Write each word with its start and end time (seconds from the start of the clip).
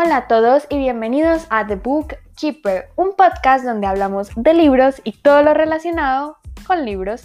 Hola 0.00 0.16
a 0.18 0.28
todos 0.28 0.64
y 0.70 0.78
bienvenidos 0.78 1.48
a 1.50 1.66
The 1.66 1.74
Book 1.74 2.14
Keeper, 2.36 2.88
un 2.94 3.16
podcast 3.16 3.64
donde 3.64 3.88
hablamos 3.88 4.30
de 4.36 4.54
libros 4.54 5.00
y 5.02 5.10
todo 5.10 5.42
lo 5.42 5.54
relacionado 5.54 6.36
con 6.68 6.84
libros. 6.84 7.24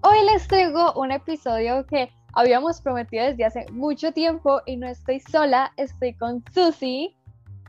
Hoy 0.00 0.16
les 0.32 0.48
traigo 0.48 0.94
un 0.94 1.12
episodio 1.12 1.86
que 1.86 2.10
habíamos 2.32 2.80
prometido 2.80 3.26
desde 3.26 3.44
hace 3.44 3.66
mucho 3.70 4.10
tiempo 4.10 4.62
y 4.66 4.78
no 4.78 4.88
estoy 4.88 5.20
sola, 5.20 5.72
estoy 5.76 6.12
con 6.14 6.42
Susie. 6.52 7.16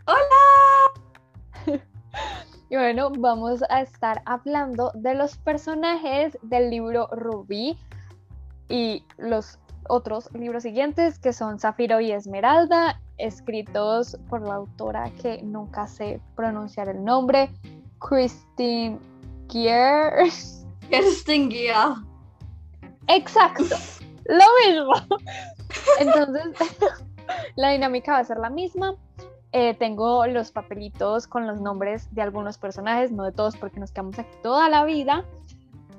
¡Hola! 0.08 1.78
y 2.72 2.76
bueno, 2.76 3.12
vamos 3.20 3.64
a 3.70 3.82
estar 3.82 4.24
hablando 4.26 4.92
de 4.96 5.14
los 5.14 5.38
personajes 5.38 6.36
del 6.42 6.72
libro 6.72 7.08
Rubí 7.12 7.78
y 8.68 9.06
los 9.20 9.60
otros 9.90 10.30
libros 10.34 10.64
siguientes 10.64 11.20
que 11.20 11.34
son 11.34 11.60
Zafiro 11.60 12.00
y 12.00 12.12
Esmeralda, 12.12 13.02
escritos 13.18 14.18
por 14.30 14.48
la 14.48 14.56
autora 14.56 15.12
que 15.22 15.42
nunca 15.42 15.88
sé 15.88 16.22
pronunciar 16.36 16.88
el 16.88 17.04
nombre, 17.04 17.50
Christine 18.00 19.00
Gier. 19.50 20.30
Kirsten 20.90 21.52
Gier. 21.52 21.76
Exacto, 23.08 23.76
lo 24.26 24.46
mismo. 24.66 24.94
Entonces, 26.00 26.44
la 27.56 27.72
dinámica 27.72 28.14
va 28.14 28.20
a 28.20 28.24
ser 28.24 28.38
la 28.38 28.50
misma. 28.50 28.96
Eh, 29.52 29.74
tengo 29.74 30.28
los 30.28 30.52
papelitos 30.52 31.26
con 31.26 31.48
los 31.48 31.60
nombres 31.60 32.14
de 32.14 32.22
algunos 32.22 32.60
personajes, 32.60 33.12
no 33.12 33.24
de 33.24 33.32
todos 33.32 33.58
porque 33.58 33.80
nos 33.80 33.92
quedamos 33.92 34.20
aquí 34.20 34.38
toda 34.44 34.70
la 34.70 34.86
vida, 34.86 35.26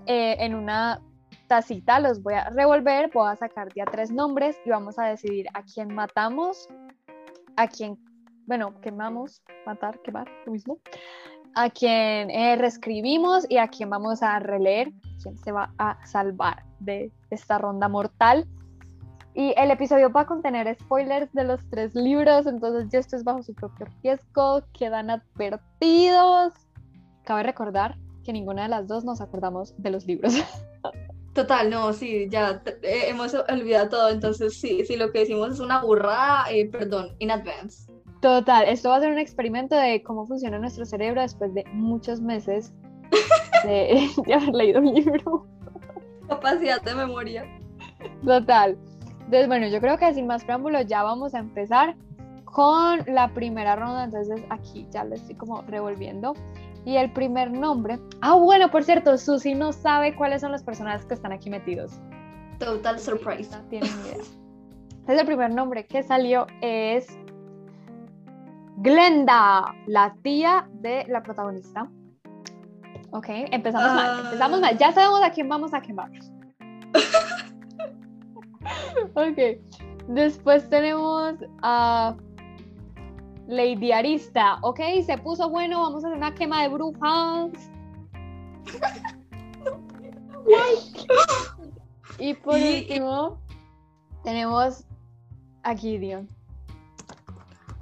eh, 0.06 0.36
en 0.38 0.54
una 0.54 1.00
tacita, 1.50 1.98
los 1.98 2.22
voy 2.22 2.34
a 2.34 2.48
revolver, 2.50 3.10
voy 3.12 3.28
a 3.28 3.34
sacar 3.34 3.74
ya 3.74 3.84
tres 3.84 4.12
nombres 4.12 4.56
y 4.64 4.70
vamos 4.70 5.00
a 5.00 5.06
decidir 5.06 5.48
a 5.52 5.64
quién 5.64 5.92
matamos, 5.92 6.68
a 7.56 7.66
quién, 7.66 7.98
bueno, 8.46 8.80
quemamos, 8.80 9.42
matar, 9.66 9.98
quemar, 10.02 10.28
lo 10.46 10.52
mismo, 10.52 10.78
a 11.56 11.68
quién 11.68 12.30
eh, 12.30 12.54
reescribimos 12.54 13.46
y 13.50 13.58
a 13.58 13.66
quién 13.66 13.90
vamos 13.90 14.22
a 14.22 14.38
releer, 14.38 14.92
quién 15.20 15.36
se 15.38 15.50
va 15.50 15.74
a 15.76 15.98
salvar 16.06 16.62
de 16.78 17.10
esta 17.30 17.58
ronda 17.58 17.88
mortal. 17.88 18.46
Y 19.34 19.52
el 19.56 19.72
episodio 19.72 20.12
va 20.12 20.20
a 20.20 20.26
contener 20.26 20.72
spoilers 20.80 21.32
de 21.32 21.42
los 21.42 21.68
tres 21.68 21.96
libros, 21.96 22.46
entonces 22.46 22.88
ya 22.92 23.00
esto 23.00 23.16
es 23.16 23.24
bajo 23.24 23.42
su 23.42 23.54
propio 23.54 23.88
riesgo, 24.04 24.62
quedan 24.72 25.10
advertidos. 25.10 26.52
Cabe 27.24 27.42
recordar 27.42 27.96
que 28.24 28.32
ninguna 28.32 28.62
de 28.62 28.68
las 28.68 28.86
dos 28.86 29.04
nos 29.04 29.20
acordamos 29.20 29.74
de 29.78 29.90
los 29.90 30.06
libros. 30.06 30.34
Total, 31.40 31.70
no, 31.70 31.90
sí, 31.94 32.28
ya 32.28 32.62
eh, 32.82 33.04
hemos 33.08 33.32
olvidado 33.32 33.88
todo, 33.88 34.10
entonces 34.10 34.60
sí, 34.60 34.84
si 34.84 34.96
lo 34.96 35.10
que 35.10 35.20
decimos 35.20 35.54
es 35.54 35.60
una 35.60 35.82
burrada, 35.82 36.44
eh, 36.50 36.68
perdón, 36.68 37.16
in 37.18 37.30
advance. 37.30 37.90
Total, 38.20 38.68
esto 38.68 38.90
va 38.90 38.96
a 38.96 39.00
ser 39.00 39.10
un 39.10 39.18
experimento 39.18 39.74
de 39.74 40.02
cómo 40.02 40.26
funciona 40.26 40.58
nuestro 40.58 40.84
cerebro 40.84 41.22
después 41.22 41.54
de 41.54 41.64
muchos 41.72 42.20
meses 42.20 42.74
de, 43.64 44.06
de 44.26 44.34
haber 44.34 44.54
leído 44.54 44.80
un 44.80 44.92
libro. 44.92 45.46
Capacidad 46.28 46.82
de 46.82 46.94
memoria. 46.94 47.46
Total. 48.22 48.76
Entonces, 49.20 49.48
bueno, 49.48 49.66
yo 49.68 49.80
creo 49.80 49.96
que 49.96 50.12
sin 50.12 50.26
más 50.26 50.44
preámbulos 50.44 50.84
ya 50.88 51.02
vamos 51.02 51.34
a 51.34 51.38
empezar 51.38 51.96
con 52.44 53.02
la 53.06 53.32
primera 53.32 53.76
ronda, 53.76 54.04
entonces 54.04 54.44
aquí 54.50 54.86
ya 54.90 55.04
lo 55.04 55.14
estoy 55.14 55.36
como 55.36 55.62
revolviendo. 55.62 56.34
Y 56.84 56.96
el 56.96 57.12
primer 57.12 57.50
nombre. 57.50 57.98
Ah, 58.20 58.34
bueno, 58.34 58.70
por 58.70 58.84
cierto, 58.84 59.16
Susi 59.18 59.54
no 59.54 59.72
sabe 59.72 60.14
cuáles 60.14 60.40
son 60.40 60.52
los 60.52 60.62
personajes 60.62 61.04
que 61.04 61.14
están 61.14 61.32
aquí 61.32 61.50
metidos. 61.50 61.92
Total 62.58 62.98
surprise. 62.98 63.50
No 63.50 63.62
tiene 63.68 63.86
idea. 63.86 64.24
Entonces, 64.90 65.20
el 65.20 65.26
primer 65.26 65.50
nombre 65.50 65.86
que 65.86 66.02
salió 66.02 66.46
es 66.60 67.06
Glenda, 68.82 69.74
la 69.86 70.14
tía 70.22 70.68
de 70.72 71.04
la 71.08 71.22
protagonista. 71.22 71.88
Ok, 73.10 73.26
empezamos 73.28 73.94
mal, 73.94 74.24
empezamos 74.24 74.60
mal. 74.60 74.78
Ya 74.78 74.92
sabemos 74.92 75.22
a 75.22 75.30
quién 75.30 75.48
vamos 75.48 75.74
a 75.74 75.82
quemar. 75.82 76.10
ok, 79.14 79.38
después 80.08 80.68
tenemos 80.70 81.34
a 81.62 82.16
Lady 83.50 83.90
Arista, 83.90 84.58
ok, 84.62 84.80
se 85.04 85.18
puso 85.18 85.50
bueno, 85.50 85.82
vamos 85.82 86.04
a 86.04 86.06
hacer 86.06 86.16
una 86.16 86.32
quema 86.32 86.62
de 86.62 86.68
brujas. 86.68 87.50
y 92.18 92.34
por 92.34 92.54
último, 92.54 93.40
tenemos 94.22 94.84
a 95.64 95.74
Gideon. 95.74 96.28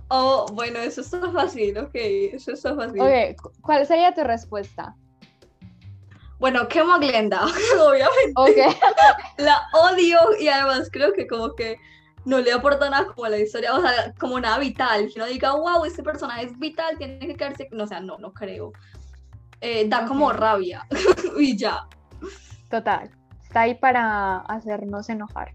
Oh, 0.08 0.46
bueno, 0.54 0.78
eso 0.78 1.02
está 1.02 1.30
fácil, 1.30 1.76
ok, 1.76 1.94
eso 1.94 2.52
está 2.52 2.74
fácil. 2.74 3.00
Ok, 3.02 3.52
¿cuál 3.60 3.86
sería 3.86 4.14
tu 4.14 4.24
respuesta? 4.24 4.96
Bueno, 6.38 6.66
quemo 6.68 6.94
a 6.94 6.98
Glenda, 6.98 7.44
obviamente. 7.78 8.32
Ok. 8.36 8.56
La 9.36 9.60
odio 9.74 10.18
y 10.40 10.48
además 10.48 10.88
creo 10.90 11.12
que 11.12 11.26
como 11.26 11.54
que 11.54 11.76
no 12.28 12.40
le 12.40 12.52
aporta 12.52 12.90
nada 12.90 13.06
como 13.06 13.24
a 13.24 13.30
la 13.30 13.38
historia, 13.38 13.74
o 13.74 13.80
sea, 13.80 14.12
como 14.18 14.38
nada 14.38 14.58
vital, 14.58 15.10
que 15.12 15.18
no 15.18 15.24
diga, 15.24 15.52
wow, 15.52 15.86
este 15.86 16.02
personaje 16.02 16.44
es 16.44 16.58
vital, 16.58 16.98
tiene 16.98 17.18
que 17.18 17.34
quedarse, 17.34 17.68
no, 17.72 17.84
o 17.84 17.86
sea, 17.86 18.00
no, 18.00 18.18
no 18.18 18.34
creo. 18.34 18.72
Eh, 19.62 19.88
da 19.88 20.06
como 20.06 20.30
rabia 20.32 20.86
y 21.38 21.56
ya. 21.56 21.88
Total, 22.68 23.10
está 23.42 23.62
ahí 23.62 23.74
para 23.74 24.40
hacernos 24.40 25.08
enojar. 25.08 25.54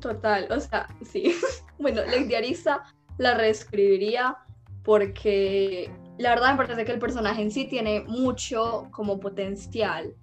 Total, 0.00 0.48
o 0.50 0.58
sea, 0.58 0.88
sí. 1.08 1.36
bueno, 1.78 2.02
la 2.04 2.16
diarista 2.16 2.82
la 3.18 3.34
reescribiría 3.34 4.38
porque 4.82 5.88
la 6.18 6.30
verdad 6.30 6.50
me 6.50 6.56
parece 6.56 6.84
que 6.84 6.92
el 6.92 6.98
personaje 6.98 7.42
en 7.42 7.52
sí 7.52 7.66
tiene 7.66 8.00
mucho 8.08 8.88
como 8.90 9.20
potencial. 9.20 10.14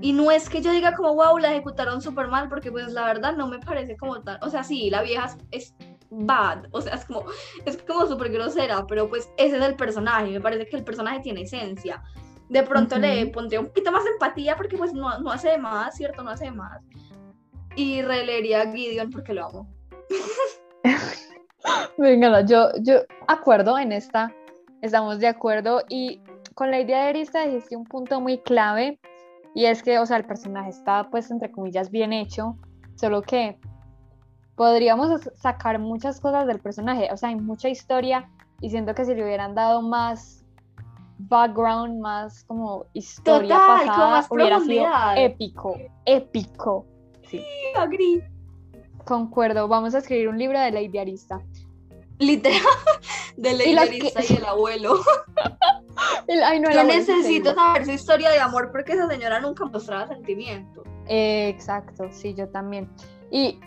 Y 0.00 0.12
no 0.12 0.30
es 0.30 0.48
que 0.48 0.62
yo 0.62 0.72
diga 0.72 0.94
como, 0.94 1.14
wow, 1.14 1.36
la 1.38 1.52
ejecutaron 1.52 2.00
súper 2.00 2.28
mal, 2.28 2.48
porque 2.48 2.72
pues 2.72 2.92
la 2.92 3.04
verdad 3.04 3.36
no 3.36 3.48
me 3.48 3.58
parece 3.58 3.96
como 3.96 4.22
tal, 4.22 4.38
o 4.40 4.48
sea, 4.48 4.64
sí, 4.64 4.88
la 4.88 5.02
vieja 5.02 5.36
es, 5.50 5.74
bad, 6.14 6.66
o 6.72 6.80
sea, 6.80 6.94
es 6.94 7.04
como, 7.06 7.24
es 7.64 7.82
como 7.82 8.06
súper 8.06 8.30
grosera, 8.30 8.86
pero 8.86 9.08
pues 9.08 9.30
ese 9.36 9.56
es 9.56 9.62
el 9.62 9.76
personaje, 9.76 10.30
me 10.30 10.40
parece 10.40 10.66
que 10.66 10.76
el 10.76 10.84
personaje 10.84 11.20
tiene 11.20 11.42
esencia. 11.42 12.02
De 12.48 12.62
pronto 12.62 12.98
le 12.98 13.26
pondría 13.28 13.60
un 13.60 13.68
poquito 13.68 13.90
más 13.92 14.04
de 14.04 14.10
empatía 14.10 14.56
porque 14.56 14.76
pues 14.76 14.92
no, 14.92 15.18
no 15.20 15.30
hace 15.30 15.50
de 15.50 15.58
más, 15.58 15.96
¿cierto? 15.96 16.22
No 16.22 16.30
hace 16.30 16.46
de 16.46 16.50
más. 16.50 16.82
Y 17.76 18.02
releería 18.02 18.62
a 18.62 18.70
Gideon 18.70 19.10
porque 19.10 19.32
lo 19.32 19.46
amo. 19.46 19.74
Venga, 21.96 22.44
yo, 22.44 22.68
yo 22.80 23.00
acuerdo 23.26 23.78
en 23.78 23.92
esta, 23.92 24.34
estamos 24.82 25.18
de 25.18 25.28
acuerdo 25.28 25.82
y 25.88 26.20
con 26.54 26.70
la 26.70 26.80
idea 26.80 27.04
de 27.04 27.08
Arista 27.08 27.46
dijiste 27.46 27.74
un 27.74 27.84
punto 27.84 28.20
muy 28.20 28.38
clave 28.38 29.00
y 29.54 29.66
es 29.66 29.82
que, 29.82 29.98
o 29.98 30.06
sea, 30.06 30.16
el 30.16 30.24
personaje 30.24 30.70
está, 30.70 31.08
pues, 31.10 31.30
entre 31.30 31.50
comillas, 31.50 31.90
bien 31.90 32.12
hecho, 32.12 32.56
solo 32.94 33.22
que 33.22 33.58
podríamos 34.54 35.20
sacar 35.36 35.78
muchas 35.78 36.20
cosas 36.20 36.46
del 36.46 36.60
personaje, 36.60 37.08
o 37.12 37.16
sea, 37.16 37.30
hay 37.30 37.36
mucha 37.36 37.68
historia 37.68 38.30
y 38.60 38.70
siento 38.70 38.94
que 38.94 39.04
si 39.04 39.14
le 39.14 39.24
hubieran 39.24 39.54
dado 39.54 39.82
más 39.82 40.44
background, 41.18 42.00
más 42.00 42.44
como 42.44 42.86
historia 42.92 43.56
Total, 43.56 43.86
pasada, 43.86 44.10
más 44.10 44.26
hubiera 44.30 44.60
sido 44.60 44.86
épico, 45.16 45.76
épico. 46.04 46.86
Sí, 47.28 47.44
agree. 47.76 48.22
Concuerdo, 49.04 49.68
vamos 49.68 49.94
a 49.94 49.98
escribir 49.98 50.28
un 50.28 50.38
libro 50.38 50.60
de 50.60 50.70
Lady 50.70 50.98
Arista. 50.98 51.40
Literal, 52.18 52.60
de 53.36 53.52
Lady 53.52 53.76
Arista 53.76 54.20
que... 54.20 54.34
y 54.34 54.36
el 54.36 54.44
abuelo. 54.44 54.94
El, 56.26 56.42
ay, 56.42 56.60
no, 56.60 56.70
Yo 56.70 56.84
necesito 56.84 57.54
saber 57.54 57.84
su 57.84 57.92
historia 57.92 58.30
de 58.30 58.40
amor 58.40 58.70
porque 58.72 58.92
esa 58.92 59.08
señora 59.08 59.40
nunca 59.40 59.64
mostraba 59.66 60.08
sentimientos. 60.08 60.84
Eh, 61.06 61.48
exacto, 61.48 62.08
sí, 62.10 62.34
yo 62.34 62.48
también. 62.48 62.88
Y 63.30 63.58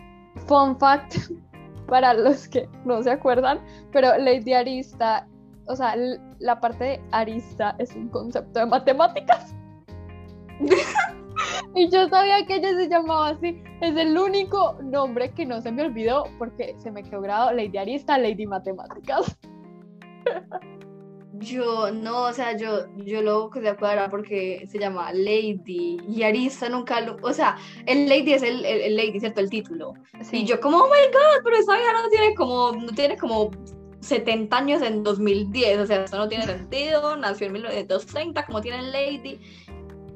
fun 0.48 0.78
fact, 0.80 1.16
para 1.88 2.14
los 2.14 2.48
que 2.48 2.68
no 2.84 3.04
se 3.04 3.12
acuerdan, 3.12 3.60
pero 3.92 4.18
Lady 4.18 4.54
Arista, 4.54 5.28
o 5.68 5.76
sea, 5.76 5.96
la 6.40 6.60
parte 6.60 6.84
de 6.84 7.02
Arista 7.12 7.76
es 7.80 7.96
un 7.96 8.10
concepto 8.10 8.60
de 8.60 8.66
matemáticas. 8.66 9.56
y 11.76 11.90
yo 11.90 12.08
sabía 12.10 12.46
que 12.46 12.56
ella 12.56 12.74
se 12.76 12.88
llamaba 12.88 13.30
así. 13.30 13.62
Es 13.82 13.96
el 13.98 14.18
único 14.18 14.78
nombre 14.82 15.32
que 15.32 15.46
no 15.46 15.62
se 15.62 15.72
me 15.72 15.84
olvidó 15.84 16.26
porque 16.38 16.76
se 16.80 16.92
me 16.92 17.04
quedó 17.04 17.22
grabado 17.22 17.52
Lady 17.52 17.78
Arista, 17.78 18.18
Lady 18.18 18.46
Matemáticas. 18.46 19.38
Yo 21.40 21.92
no, 21.92 22.24
o 22.24 22.34
sea, 22.34 22.56
yo, 22.56 22.86
yo 22.98 23.22
lo 23.22 23.50
que 23.50 23.62
se 23.62 23.70
acuerda 23.70 24.10
porque 24.10 24.66
se 24.68 24.80
llama 24.80 25.12
Lady 25.12 25.98
y 26.08 26.24
Arista 26.24 26.70
nunca 26.70 27.02
lo, 27.02 27.18
o 27.22 27.34
sea, 27.34 27.58
el 27.86 28.08
Lady 28.08 28.34
es 28.34 28.44
el, 28.44 28.64
el, 28.64 28.82
el 28.82 28.96
Lady, 28.96 29.20
¿cierto? 29.20 29.42
El 29.42 29.50
título. 29.50 29.94
Sí. 30.22 30.42
Y 30.42 30.46
yo 30.46 30.60
como, 30.60 30.78
oh 30.78 30.86
my 30.86 31.12
god, 31.12 31.44
pero 31.44 31.58
esa 31.58 31.76
vieja 31.76 31.94
no 31.94 32.10
tiene 32.10 32.36
como, 32.36 32.72
no 32.72 32.92
tiene 32.94 33.18
como 33.18 33.52
70 34.00 34.56
años 34.56 34.82
en 34.82 35.04
2010, 35.04 35.80
o 35.80 35.86
sea, 35.88 36.04
eso 36.04 36.18
no 36.18 36.28
tiene 36.28 36.46
sentido, 36.46 37.18
nació 37.18 37.48
en 37.48 37.54
1930, 37.54 38.46
como 38.46 38.62
tiene 38.62 38.80
el 38.80 38.92
Lady. 38.92 39.40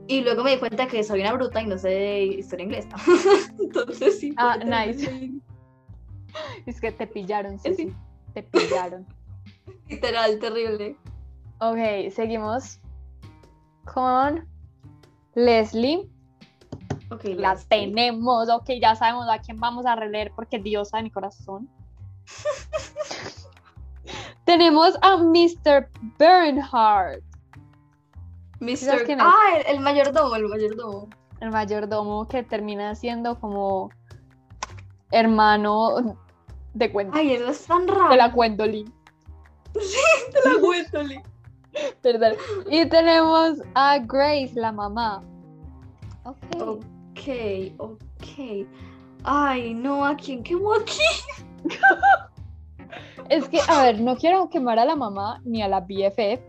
Y 0.07 0.21
luego 0.21 0.43
me 0.43 0.51
di 0.51 0.57
cuenta 0.57 0.87
que 0.87 1.03
soy 1.03 1.21
una 1.21 1.33
bruta 1.33 1.61
y 1.61 1.67
no 1.67 1.77
sé 1.77 2.23
historia 2.23 2.65
inglesa. 2.65 2.95
Entonces 3.59 4.19
sí. 4.19 4.33
Ah, 4.37 4.57
nice. 4.57 5.31
Es 6.65 6.79
que 6.79 6.91
te 6.91 7.07
pillaron, 7.07 7.59
sí. 7.59 7.93
Te 8.33 8.43
pillaron. 8.43 9.05
Literal, 9.89 10.39
terrible. 10.39 10.95
Ok, 11.59 12.11
seguimos 12.13 12.79
con 13.93 14.47
Leslie. 15.35 16.09
Ok, 17.11 17.23
La 17.35 17.53
Leslie. 17.55 17.67
tenemos, 17.69 18.49
ok, 18.49 18.69
ya 18.81 18.95
sabemos 18.95 19.27
a 19.29 19.39
quién 19.39 19.57
vamos 19.57 19.85
a 19.85 19.95
releer 19.95 20.31
porque 20.35 20.59
Dios 20.59 20.89
sabe 20.89 21.03
mi 21.03 21.11
corazón. 21.11 21.69
tenemos 24.45 24.95
a 25.01 25.17
Mr. 25.17 25.89
Bernhardt, 26.17 27.23
¿Sabes 28.59 28.83
Mr. 28.83 29.05
quién 29.05 29.19
es? 29.19 29.25
Ah, 29.27 29.57
el, 29.57 29.75
el 29.75 29.79
mayordomo, 29.81 30.35
el 30.35 30.47
mayordomo. 30.47 31.07
el 31.39 31.51
mayordomo 31.51 32.27
que 32.27 32.43
termina 32.43 32.95
siendo 32.95 33.39
como 33.39 33.89
hermano 35.11 36.17
de 36.73 36.91
Gwen- 36.93 37.11
Ay, 37.13 37.33
eso 37.33 37.47
es 37.49 37.65
tan 37.65 37.87
raro. 37.87 38.09
de 38.09 38.17
la 38.17 38.29
Gwendolyn. 38.29 38.85
de 39.73 39.73
la 40.45 40.59
Gwendolyn. 40.59 41.23
Perdón. 42.01 42.33
Y 42.69 42.85
tenemos 42.85 43.61
a 43.75 43.99
Grace, 43.99 44.53
la 44.55 44.71
mamá. 44.71 45.23
Ok. 46.23 46.37
Ok, 46.59 47.73
ok. 47.77 48.67
Ay, 49.23 49.73
no, 49.73 50.05
¿a 50.05 50.15
quién 50.15 50.43
quemó 50.43 50.73
aquí? 50.73 51.01
Es 53.29 53.47
que, 53.47 53.59
a 53.67 53.83
ver, 53.83 54.01
no 54.01 54.15
quiero 54.17 54.49
quemar 54.49 54.79
a 54.79 54.85
la 54.85 54.95
mamá 54.95 55.39
ni 55.45 55.61
a 55.61 55.67
la 55.67 55.81
BFF. 55.81 56.41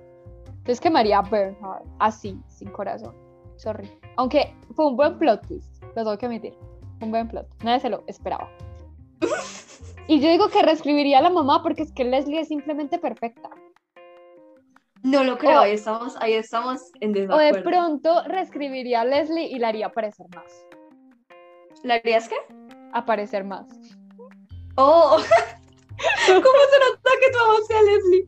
Entonces 0.47 0.81
quemaría 0.81 1.19
a 1.19 1.23
Bernhard, 1.23 1.83
así, 1.99 2.41
sin 2.47 2.71
corazón. 2.71 3.15
Sorry. 3.57 3.91
Aunque 4.17 4.55
fue 4.75 4.87
un 4.87 4.97
buen 4.97 5.19
plot 5.19 5.47
twist, 5.47 5.83
lo 5.83 5.93
tengo 5.93 6.17
que 6.17 6.25
admitir. 6.25 6.55
Un 7.03 7.11
buen 7.11 7.29
plot. 7.29 7.47
Nadie 7.63 7.81
se 7.81 7.91
lo 7.91 8.03
esperaba. 8.07 8.49
Y 10.09 10.19
yo 10.19 10.29
digo 10.29 10.49
que 10.49 10.61
reescribiría 10.63 11.21
a 11.21 11.23
la 11.23 11.31
mamá 11.31 11.63
porque 11.63 11.85
es 11.85 11.93
que 11.93 12.03
Leslie 12.03 12.41
es 12.41 12.49
simplemente 12.49 12.99
perfecta. 12.99 13.49
No 15.03 15.25
lo 15.25 15.39
creo, 15.39 15.59
O- 15.61 15.63
ahí 15.63 15.73
estamos, 15.73 16.17
ahí 16.21 16.35
estamos 16.35 16.91
en 17.01 17.11
O 17.11 17.15
desacuerdo. 17.15 17.57
de 17.57 17.63
pronto 17.63 18.23
reescribiría 18.25 19.01
a 19.01 19.05
Leslie 19.05 19.47
y 19.49 19.59
la 19.59 19.69
haría 19.69 19.87
aparecer 19.87 20.27
más. 20.35 20.67
¿La 21.83 21.95
harías 21.95 22.29
qué? 22.29 22.37
Aparecer 22.93 23.45
más. 23.45 23.67
Oh, 24.77 25.17
¿cómo 26.27 26.37
se 26.37 26.79
nota 26.91 27.11
que 27.21 27.33
tu 27.33 27.39
amas 27.39 27.71
a 27.71 27.83
Leslie? 27.83 28.25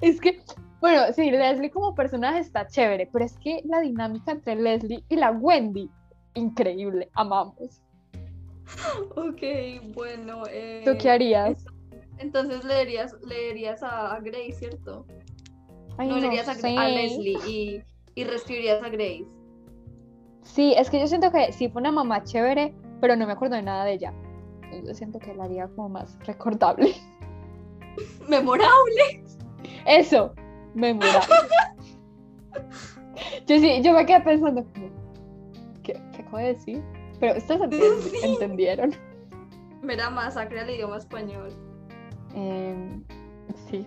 Es 0.00 0.20
que, 0.20 0.40
bueno, 0.80 1.12
sí, 1.12 1.30
Leslie 1.30 1.70
como 1.70 1.94
personaje 1.94 2.38
está 2.40 2.66
chévere, 2.66 3.08
pero 3.12 3.24
es 3.24 3.36
que 3.38 3.60
la 3.64 3.80
dinámica 3.80 4.32
entre 4.32 4.56
Leslie 4.56 5.04
y 5.08 5.16
la 5.16 5.30
Wendy, 5.30 5.90
increíble, 6.34 7.10
amamos. 7.14 7.82
Ok, 9.14 9.42
bueno. 9.94 10.44
Eh, 10.50 10.82
¿Tú 10.84 10.96
qué 10.98 11.10
harías? 11.10 11.64
Entonces 12.18 12.64
leerías, 12.64 13.14
leerías 13.22 13.82
a, 13.82 14.14
a 14.14 14.20
Grace, 14.20 14.52
¿cierto? 14.52 15.06
Ay, 15.98 16.08
no, 16.08 16.18
leerías 16.18 16.48
a, 16.48 16.54
sé. 16.54 16.76
a 16.76 16.88
Leslie 16.88 17.38
y, 17.46 17.82
y 18.14 18.24
reescribirías 18.24 18.82
a 18.82 18.88
Grace. 18.88 19.24
Sí, 20.42 20.74
es 20.76 20.90
que 20.90 20.98
yo 21.00 21.06
siento 21.06 21.30
que 21.30 21.52
sí 21.52 21.68
fue 21.68 21.80
una 21.80 21.92
mamá 21.92 22.22
chévere, 22.24 22.74
pero 23.00 23.16
no 23.16 23.26
me 23.26 23.32
acuerdo 23.32 23.56
de 23.56 23.62
nada 23.62 23.84
de 23.84 23.94
ella. 23.94 24.12
Entonces, 24.64 24.88
Yo 24.88 24.94
siento 24.94 25.18
que 25.18 25.34
la 25.34 25.44
haría 25.44 25.68
como 25.68 25.88
más 25.90 26.18
recordable. 26.26 26.94
Memorable. 28.28 29.22
Eso, 29.86 30.32
memorable. 30.74 31.20
Yo 33.46 33.58
sí, 33.58 33.80
yo 33.82 33.92
me 33.92 34.06
quedé 34.06 34.20
pensando, 34.20 34.64
¿qué, 35.82 35.92
qué 36.12 36.22
acabo 36.22 36.38
de 36.38 36.54
decir? 36.54 36.82
Pero 37.20 37.36
ustedes 37.38 38.04
Sí. 38.10 38.16
entendieron. 38.22 38.94
Mira, 39.82 40.10
masacre 40.10 40.60
al 40.60 40.70
idioma 40.70 40.96
español. 40.98 41.52
Em, 42.34 43.02
sí. 43.68 43.86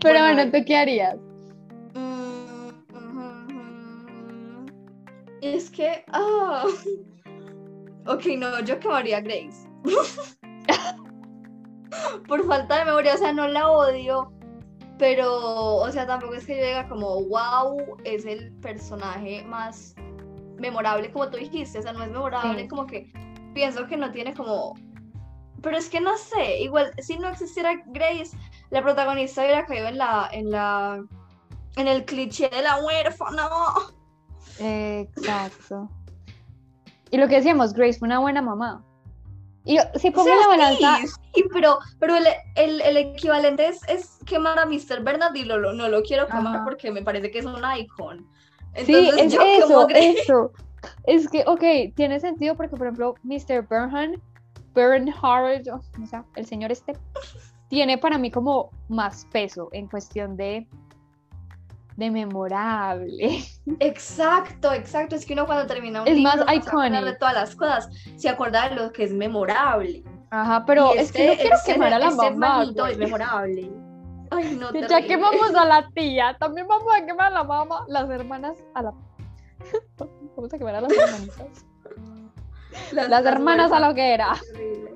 Pero 0.00 0.18
Bueno, 0.20 0.36
ver. 0.36 0.52
¿tú 0.52 0.58
qué 0.66 0.76
harías? 0.76 1.16
Mm. 1.94 2.68
Es 5.42 5.70
que. 5.70 6.04
ah. 6.12 6.64
Ok, 8.08 8.24
no, 8.38 8.60
yo 8.60 8.78
quemaría 8.78 9.16
a 9.16 9.20
Grace. 9.20 9.68
Por 12.28 12.46
falta 12.46 12.78
de 12.78 12.84
memoria, 12.84 13.14
o 13.14 13.18
sea, 13.18 13.32
no 13.32 13.48
la 13.48 13.68
odio. 13.68 14.30
Pero, 14.96 15.74
o 15.78 15.90
sea, 15.90 16.06
tampoco 16.06 16.34
es 16.34 16.46
que 16.46 16.56
yo 16.56 16.64
diga 16.64 16.88
como, 16.88 17.24
wow, 17.24 17.96
es 18.04 18.24
el 18.24 18.52
personaje 18.60 19.44
más 19.48 19.96
memorable, 20.60 21.10
como 21.10 21.28
tú 21.30 21.38
dijiste. 21.38 21.80
O 21.80 21.82
sea, 21.82 21.94
no 21.94 22.04
es 22.04 22.12
memorable, 22.12 22.62
Sí. 22.62 22.68
como 22.68 22.86
que 22.86 23.10
pienso 23.54 23.88
que 23.88 23.96
no 23.96 24.12
tiene 24.12 24.34
como. 24.34 24.74
Pero 25.60 25.76
es 25.76 25.88
que 25.90 26.00
no 26.00 26.16
sé, 26.16 26.60
igual, 26.60 26.92
si 26.98 27.18
no 27.18 27.28
existiera 27.28 27.72
Grace, 27.86 28.36
la 28.70 28.82
protagonista 28.82 29.42
hubiera 29.42 29.64
caído 29.66 29.88
en 29.88 29.98
la. 29.98 30.28
en 30.32 30.50
la. 30.50 31.04
en 31.76 31.88
el 31.88 32.04
cliché 32.04 32.48
de 32.48 32.62
la 32.62 32.76
huérfana. 32.84 33.48
Exacto. 34.58 35.88
Y 37.10 37.18
lo 37.18 37.28
que 37.28 37.36
decíamos, 37.36 37.72
Grace 37.72 37.98
fue 37.98 38.06
una 38.06 38.18
buena 38.18 38.42
mamá. 38.42 38.82
Y 39.64 39.76
yo, 39.76 39.82
si 39.96 40.08
O 40.08 40.12
pongo 40.12 40.26
sea, 40.26 40.36
la 40.36 40.46
balanza, 40.48 40.98
sí, 41.02 41.06
sí, 41.34 41.44
pero, 41.52 41.78
pero 41.98 42.16
el, 42.16 42.26
el- 42.54 42.80
el 42.80 42.96
equivalente 42.96 43.66
es, 43.66 43.80
es 43.88 44.18
quemar 44.24 44.58
a 44.60 44.66
Mr. 44.66 45.02
Bernard 45.02 45.34
y 45.34 45.44
lo, 45.44 45.58
lo- 45.58 45.72
no 45.72 45.88
lo 45.88 46.02
quiero 46.02 46.26
quemar 46.26 46.56
Ajá. 46.56 46.64
porque 46.64 46.90
me 46.92 47.02
parece 47.02 47.30
que 47.32 47.40
es 47.40 47.44
un 47.44 47.60
icon. 47.76 48.26
sí, 48.84 49.10
es 49.18 49.32
yo 49.32 49.40
eso, 49.42 49.88
eso. 49.90 50.52
Es 51.04 51.28
que, 51.28 51.42
ok, 51.46 51.94
tiene 51.96 52.20
sentido 52.20 52.54
porque, 52.56 52.76
por 52.76 52.86
ejemplo, 52.86 53.14
Mr. 53.24 53.66
Bernhard, 53.68 54.20
Bernhard, 54.72 55.62
o 55.68 56.06
sea, 56.06 56.24
el 56.36 56.46
señor 56.46 56.70
este, 56.70 56.92
tiene 57.68 57.98
para 57.98 58.18
mí 58.18 58.30
como 58.30 58.70
más 58.88 59.26
peso 59.32 59.68
en 59.72 59.88
cuestión 59.88 60.36
de, 60.36 60.66
de 61.96 62.10
memorable. 62.10 63.42
Exacto, 63.80 64.72
exacto. 64.72 65.16
Es 65.16 65.24
que 65.26 65.32
uno 65.32 65.46
cuando 65.46 65.66
termina 65.66 66.02
un 66.02 66.08
Es 66.08 66.16
libro 66.16 66.36
más 66.36 66.46
no 66.46 66.52
iconic. 66.54 67.04
de 67.04 67.14
todas 67.16 67.34
las 67.34 67.56
cosas, 67.56 67.88
se 68.16 68.28
acuerda 68.28 68.68
de 68.68 68.76
lo 68.76 68.92
que 68.92 69.04
es 69.04 69.12
memorable. 69.12 70.04
Ajá, 70.30 70.64
pero 70.66 70.94
Y 70.94 70.98
es 70.98 71.12
que 71.12 71.24
no 71.26 71.32
este- 71.32 71.42
quiero 71.42 71.56
este- 71.56 71.72
quemar 71.72 71.92
a 71.94 71.98
la 71.98 72.08
este 72.08 72.30
mamá. 72.30 72.64
es 72.90 72.98
memorable. 72.98 73.70
Ay, 74.30 74.56
no, 74.56 74.72
Ya 74.72 75.02
quemamos 75.02 75.54
a 75.54 75.64
la 75.64 75.88
tía, 75.94 76.36
también 76.38 76.66
vamos 76.66 76.92
a 76.92 77.04
quemar 77.06 77.28
a 77.28 77.30
la 77.30 77.44
mamá, 77.44 77.84
las 77.88 78.10
hermanas, 78.10 78.58
a 78.74 78.82
la... 78.82 78.92
Vamos 80.36 80.52
a 80.52 80.58
quemar 80.58 80.74
a 80.74 80.80
las 80.82 80.92
hermanitas. 80.92 81.64
Las 82.92 83.24
hermanas 83.24 83.72
a 83.72 83.80
lo 83.80 83.94
que 83.94 84.12
era. 84.12 84.34
Terrible. 84.52 84.95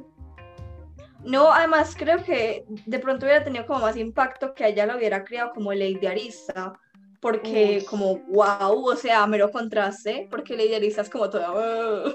No, 1.24 1.52
además 1.52 1.94
creo 1.96 2.22
que 2.24 2.64
de 2.86 2.98
pronto 2.98 3.26
hubiera 3.26 3.44
tenido 3.44 3.66
como 3.66 3.80
más 3.80 3.96
impacto 3.96 4.54
que 4.54 4.66
ella 4.66 4.86
la 4.86 4.96
hubiera 4.96 5.24
criado 5.24 5.52
como 5.52 5.72
Lady 5.72 6.06
Arisa, 6.06 6.72
porque 7.20 7.80
Uf. 7.82 7.90
como 7.90 8.18
wow, 8.28 8.86
o 8.86 8.96
sea, 8.96 9.26
mero 9.26 9.50
contraste, 9.50 10.26
porque 10.30 10.56
Lady 10.56 10.74
Arisa 10.74 11.02
es 11.02 11.10
como 11.10 11.28
toda... 11.28 12.14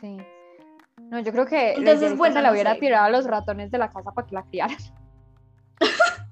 Sí. 0.00 0.16
No, 1.10 1.20
yo 1.20 1.32
creo 1.32 1.46
que 1.46 1.72
Entonces, 1.74 2.16
bueno, 2.16 2.34
se 2.36 2.42
la 2.42 2.48
no 2.48 2.54
hubiera 2.54 2.74
sé. 2.74 2.80
tirado 2.80 3.06
a 3.06 3.10
los 3.10 3.24
ratones 3.26 3.70
de 3.70 3.78
la 3.78 3.90
casa 3.90 4.12
para 4.12 4.26
que 4.26 4.34
la 4.34 4.44
criaran. 4.44 4.76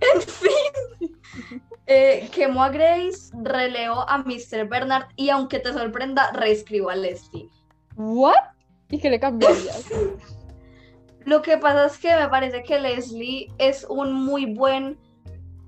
En 0.00 0.20
fin, 0.22 1.62
eh, 1.86 2.28
quemó 2.32 2.62
a 2.62 2.68
Grace, 2.70 3.32
releó 3.42 4.08
a 4.08 4.18
Mr. 4.18 4.68
Bernard 4.68 5.08
y 5.16 5.30
aunque 5.30 5.58
te 5.58 5.72
sorprenda, 5.72 6.30
reescribo 6.32 6.90
a 6.90 6.94
Leslie. 6.94 7.48
¿What? 7.96 8.34
¿Y 8.90 8.98
qué 9.00 9.10
le 9.10 9.18
cambiarías? 9.18 9.86
Lo 11.24 11.42
que 11.42 11.58
pasa 11.58 11.86
es 11.86 11.98
que 11.98 12.14
me 12.16 12.28
parece 12.28 12.62
que 12.62 12.78
Leslie 12.80 13.48
es 13.58 13.86
un 13.88 14.12
muy 14.12 14.54
buen 14.54 14.98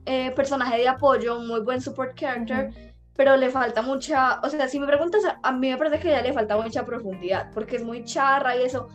eh, 0.06 0.30
personaje 0.32 0.78
de 0.78 0.88
apoyo, 0.88 1.38
un 1.38 1.46
muy 1.46 1.60
buen 1.60 1.80
support 1.80 2.18
character, 2.18 2.70
pero 3.14 3.36
le 3.36 3.50
falta 3.50 3.82
mucha, 3.82 4.40
o 4.42 4.48
sea, 4.48 4.66
si 4.66 4.80
me 4.80 4.86
preguntas, 4.86 5.22
a, 5.42 5.52
mí 5.52 5.70
me 5.70 5.76
parece 5.76 6.00
que 6.00 6.08
a 6.08 6.12
ella 6.12 6.22
le 6.22 6.32
falta 6.32 6.56
mucha 6.56 6.84
profundidad, 6.84 7.50
porque 7.52 7.76
es 7.76 7.84
muy 7.84 8.04
charra 8.04 8.56
y 8.56 8.62
eso, 8.62 8.88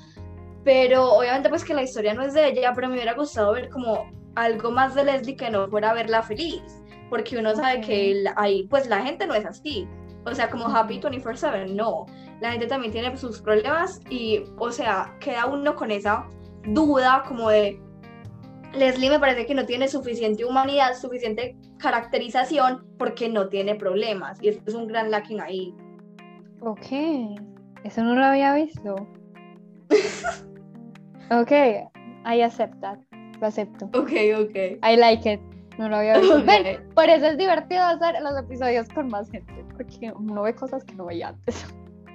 pero 0.63 1.13
obviamente 1.13 1.49
pues 1.49 1.63
que 1.63 1.73
la 1.73 1.83
historia 1.83 2.13
no 2.13 2.23
es 2.23 2.33
de 2.33 2.47
ella, 2.47 2.73
pero 2.75 2.87
me 2.87 2.95
hubiera 2.95 3.13
gustado 3.13 3.53
ver 3.53 3.69
como 3.69 4.09
algo 4.35 4.71
más 4.71 4.95
de 4.95 5.03
Leslie 5.03 5.35
que 5.35 5.49
no 5.49 5.69
fuera 5.69 5.93
verla 5.93 6.23
feliz, 6.23 6.61
porque 7.09 7.37
uno 7.37 7.55
sabe 7.55 7.81
que 7.81 8.25
ahí 8.35 8.67
pues 8.67 8.87
la 8.87 9.01
gente 9.01 9.27
no 9.27 9.35
es 9.35 9.45
así, 9.45 9.87
o 10.25 10.33
sea, 10.33 10.49
como 10.49 10.65
happy 10.67 10.97
Ujú. 10.97 11.07
24/7, 11.09 11.73
no, 11.73 12.05
la 12.41 12.51
gente 12.51 12.67
también 12.67 12.91
tiene 12.91 13.15
sus 13.15 13.41
problemas 13.41 14.01
y, 14.09 14.43
o 14.57 14.71
sea, 14.71 15.15
queda 15.19 15.45
uno 15.45 15.75
con 15.75 15.91
esa 15.91 16.27
duda 16.67 17.23
como 17.27 17.49
de 17.49 17.79
Leslie 18.73 19.09
me 19.09 19.19
parece 19.19 19.45
que 19.45 19.55
no 19.55 19.65
tiene 19.65 19.87
suficiente 19.87 20.45
humanidad, 20.45 20.95
suficiente 20.95 21.57
caracterización 21.77 22.85
porque 22.97 23.29
no 23.29 23.49
tiene 23.49 23.75
problemas 23.75 24.41
y 24.41 24.49
esto 24.49 24.63
es 24.67 24.73
un 24.75 24.87
gran 24.87 25.11
lacking 25.11 25.41
ahí. 25.41 25.73
Ok. 26.61 27.39
Eso 27.83 28.03
no 28.03 28.15
lo 28.15 28.25
había 28.25 28.53
visto. 28.53 28.95
Ok. 31.29 31.51
I 32.25 32.41
accept 32.41 32.79
that. 32.79 32.97
Lo 33.41 33.47
acepto. 33.47 33.85
Ok, 33.87 34.11
ok. 34.39 34.55
I 34.81 34.95
like 34.95 35.33
it. 35.33 35.41
No 35.77 35.89
lo 35.89 35.97
había 35.97 36.17
visto. 36.19 36.37
Ok. 36.37 36.45
Ven, 36.45 36.89
por 36.95 37.09
eso 37.09 37.25
es 37.25 37.37
divertido 37.37 37.83
hacer 37.83 38.15
los 38.21 38.39
episodios 38.39 38.87
con 38.89 39.09
más 39.09 39.29
gente. 39.29 39.65
Porque 39.75 40.13
uno 40.13 40.43
ve 40.43 40.55
cosas 40.55 40.85
que 40.85 40.95
no 40.95 41.05
veía 41.05 41.27
antes. 41.29 41.65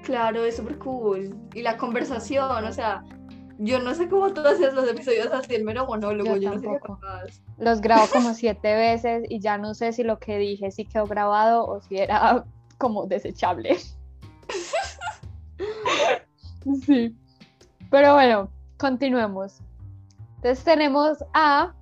Claro, 0.02 0.47
es 0.47 0.56
súper 0.56 0.78
cool. 0.78 1.37
Y 1.54 1.61
la 1.61 1.76
conversación, 1.76 2.64
o 2.64 2.73
sea, 2.73 3.04
yo 3.64 3.78
no 3.78 3.95
sé 3.95 4.09
cómo 4.09 4.33
tú 4.33 4.40
haces 4.40 4.75
los 4.75 4.88
episodios 4.88 5.33
así 5.33 5.54
el 5.54 5.64
mero 5.64 5.87
monólogo, 5.87 6.37
Yo 6.37 6.37
yo, 6.37 6.50
no 6.50 6.61
sé 6.61 6.66
tampoco. 6.66 7.00
Los 7.59 7.81
grabo 7.81 8.07
como 8.12 8.35
siete 8.35 8.75
veces 8.75 9.25
y 9.28 9.40
ya 9.40 9.59
no 9.59 9.75
sé 9.75 9.92
si 9.92 10.02
lo 10.02 10.19
que 10.19 10.38
dije 10.38 10.71
sí 10.71 10.85
quedó 10.85 11.07
grabado 11.07 11.64
o 11.66 11.81
si 11.81 11.99
era 11.99 12.45
como 12.78 13.07
desechable. 13.07 13.76
Sí. 16.87 17.12
Pero 17.90 18.14
bueno, 18.14 18.49
continuemos. 18.78 19.61
Entonces 20.37 20.64
tenemos 20.64 21.19
a 21.35 21.75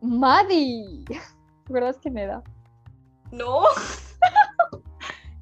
Maddie. 0.00 1.04
¿Te 1.06 1.20
acuerdas 1.66 1.98
quién 2.00 2.16
era? 2.16 2.42
No, 3.30 3.60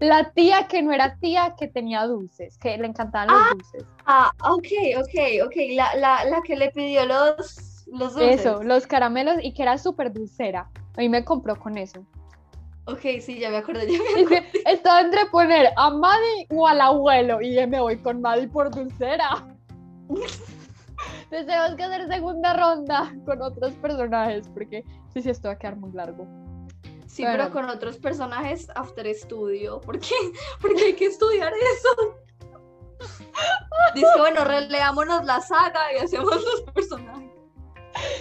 La 0.00 0.32
tía 0.32 0.66
que 0.66 0.82
no 0.82 0.92
era 0.92 1.16
tía, 1.16 1.54
que 1.58 1.68
tenía 1.68 2.06
dulces, 2.06 2.56
que 2.58 2.76
le 2.78 2.86
encantaban 2.86 3.28
los 3.28 3.50
dulces. 3.50 3.84
ah, 4.06 4.32
ok, 4.42 4.66
ok, 4.98 5.46
ok, 5.46 5.54
la, 5.74 5.94
la, 5.96 6.24
la 6.24 6.42
que 6.42 6.56
le 6.56 6.70
pidió 6.70 7.04
los, 7.04 7.84
los 7.86 8.14
dulces. 8.14 8.40
Eso, 8.40 8.62
los 8.62 8.86
caramelos 8.86 9.36
y 9.42 9.52
que 9.52 9.62
era 9.62 9.76
súper 9.76 10.12
dulcera. 10.12 10.70
A 10.96 11.00
mí 11.00 11.08
me 11.08 11.24
compró 11.24 11.54
con 11.56 11.76
eso. 11.76 12.04
Ok, 12.86 13.20
sí, 13.20 13.38
ya 13.38 13.50
me 13.50 13.58
acordé, 13.58 13.86
ya 13.86 13.98
me 14.14 14.26
que 14.26 14.62
estaba 14.64 15.02
entre 15.02 15.26
poner 15.26 15.68
a 15.76 15.90
Maddie 15.90 16.46
o 16.50 16.66
al 16.66 16.80
abuelo 16.80 17.40
y 17.40 17.54
me 17.66 17.80
voy 17.80 17.98
con 17.98 18.20
Maddie 18.20 18.48
por 18.48 18.70
dulcera. 18.74 19.46
Entonces 20.08 21.46
tenemos 21.46 21.74
que 21.76 21.82
hacer 21.84 22.08
segunda 22.08 22.54
ronda 22.54 23.14
con 23.24 23.40
otros 23.42 23.72
personajes 23.74 24.48
porque 24.48 24.84
sí, 25.12 25.22
sí, 25.22 25.30
esto 25.30 25.48
va 25.48 25.54
a 25.54 25.58
quedar 25.58 25.76
muy 25.76 25.92
largo. 25.92 26.26
Sí, 27.10 27.24
pero 27.24 27.50
con 27.50 27.68
otros 27.68 27.98
personajes 27.98 28.68
after 28.76 29.04
estudio. 29.06 29.80
¿Por 29.80 29.98
qué? 29.98 30.14
Porque 30.62 30.84
hay 30.84 30.94
que 30.94 31.06
estudiar 31.06 31.52
eso. 31.52 32.16
Dice, 33.94 34.06
bueno, 34.16 34.44
releámonos 34.44 35.24
la 35.24 35.40
saga 35.40 35.92
y 35.92 36.04
hacemos 36.04 36.36
los 36.36 36.62
personajes. 36.72 37.30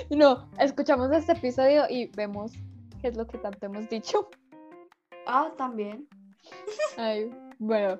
No, 0.09 0.49
escuchamos 0.57 1.11
este 1.11 1.33
episodio 1.33 1.83
y 1.87 2.07
vemos 2.07 2.53
qué 2.99 3.09
es 3.09 3.17
lo 3.17 3.27
que 3.27 3.37
tanto 3.37 3.67
hemos 3.67 3.87
dicho. 3.89 4.27
Ah, 5.27 5.51
también. 5.55 6.07
Ay, 6.97 7.29
bueno, 7.59 7.99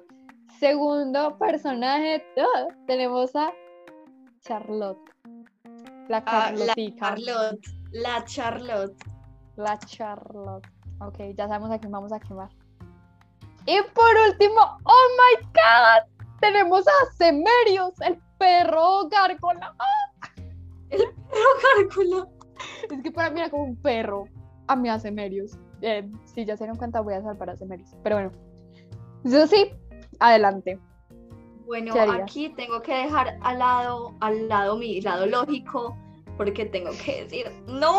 segundo 0.60 1.38
personaje, 1.38 2.25
¡ah! 2.39 2.67
tenemos 2.88 3.36
a 3.36 3.53
Charlotte. 4.41 4.98
La 6.08 6.24
Ah, 6.25 6.51
la 6.51 6.65
Carlotica. 6.74 7.15
Charlotte. 7.15 7.67
La 7.91 8.25
Charlotte. 8.25 9.03
La 9.55 9.77
Charlotte. 9.77 10.78
Ok, 11.01 11.17
ya 11.35 11.47
sabemos 11.47 11.71
a 11.71 11.79
quién 11.79 11.91
vamos 11.91 12.11
a 12.11 12.19
quemar. 12.19 12.49
Y 13.65 13.77
por 13.93 14.15
último, 14.27 14.61
oh 14.83 15.07
my 15.17 15.45
god, 15.47 16.27
tenemos 16.39 16.85
a 16.87 17.11
Semerios, 17.13 17.93
el 18.01 18.19
perro 18.37 19.07
gárgola. 19.09 19.75
¡Ah! 19.79 20.09
Cálculo. 21.77 22.29
Es 22.89 23.01
que 23.03 23.11
para 23.11 23.29
mí 23.29 23.39
era 23.39 23.49
como 23.49 23.63
un 23.63 23.75
perro. 23.75 24.25
A 24.67 24.75
mí 24.75 24.89
a 24.89 24.99
Semerios. 24.99 25.57
Eh, 25.81 26.09
si 26.25 26.45
ya 26.45 26.57
se 26.57 26.63
dieron 26.63 26.77
cuenta, 26.77 27.01
voy 27.01 27.13
a 27.13 27.21
salvar 27.21 27.51
a 27.51 27.55
Semerios. 27.55 27.95
Pero 28.03 28.15
bueno, 28.15 28.31
yo 29.23 29.47
sí, 29.47 29.71
adelante. 30.19 30.79
Bueno, 31.65 31.93
aquí 32.11 32.49
tengo 32.49 32.81
que 32.81 32.93
dejar 32.93 33.37
al 33.41 33.59
lado, 33.59 34.15
al 34.21 34.49
lado 34.49 34.77
mi 34.77 34.99
lado 35.01 35.27
lógico, 35.27 35.95
porque 36.39 36.63
tengo 36.67 36.91
que 37.03 37.25
decir, 37.25 37.51
no, 37.67 37.93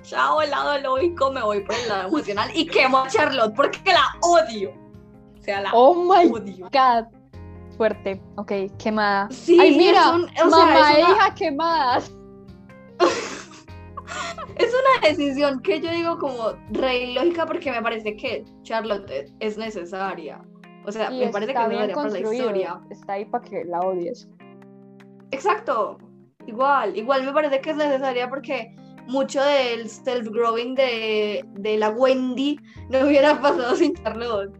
chao, 0.00 0.40
el 0.40 0.48
lado 0.50 0.78
lógico, 0.78 1.30
me 1.30 1.42
voy 1.42 1.60
por 1.60 1.74
el 1.74 1.88
lado 1.90 2.08
emocional 2.08 2.50
y 2.54 2.66
quemo 2.66 2.96
a 3.00 3.06
Charlotte 3.08 3.54
porque 3.54 3.78
la 3.92 4.02
odio. 4.22 4.70
O 5.38 5.42
sea, 5.42 5.60
la 5.60 5.70
Oh 5.74 5.94
my 5.94 6.32
odio. 6.32 6.70
god. 6.72 7.04
Fuerte. 7.76 8.18
Ok, 8.36 8.50
quemada. 8.78 9.28
Sí, 9.30 9.58
Ay, 9.60 9.76
mira, 9.76 10.10
un- 10.12 10.26
sea, 10.30 10.46
mamá 10.46 10.90
es 10.90 10.96
e 10.98 11.00
una- 11.02 11.10
hija 11.10 11.34
quemadas. 11.34 12.12
Es 14.56 14.70
una 14.72 15.08
decisión 15.08 15.60
que 15.62 15.80
yo 15.80 15.90
digo 15.90 16.18
como 16.18 16.52
re 16.70 17.04
ilógica 17.04 17.46
porque 17.46 17.70
me 17.70 17.80
parece 17.82 18.16
que 18.16 18.44
Charlotte 18.62 19.10
es- 19.10 19.32
es 19.40 19.58
necesaria. 19.58 20.42
O 20.86 20.92
sea, 20.92 21.10
Y 21.12 21.20
me 21.26 21.28
parece 21.28 21.52
que 21.54 21.58
es 21.62 21.68
necesaria 21.68 21.94
para 21.94 22.08
la 22.10 22.18
historia. 22.20 22.80
Está 22.90 23.12
ahí 23.14 23.24
para 23.26 23.44
que 23.44 23.64
la 23.64 23.80
odies. 23.80 24.28
Exacto. 25.30 25.98
Igual, 26.46 26.96
igual 26.96 27.24
me 27.24 27.32
parece 27.32 27.60
que 27.60 27.70
es 27.70 27.76
necesaria 27.76 28.28
porque 28.28 28.74
mucho 29.06 29.42
del 29.42 29.88
self-growing 29.88 30.74
de, 30.74 31.44
de 31.54 31.76
la 31.76 31.90
Wendy 31.90 32.58
no 32.88 33.06
hubiera 33.06 33.40
pasado 33.40 33.76
sin 33.76 33.94
Charlotte. 33.94 34.56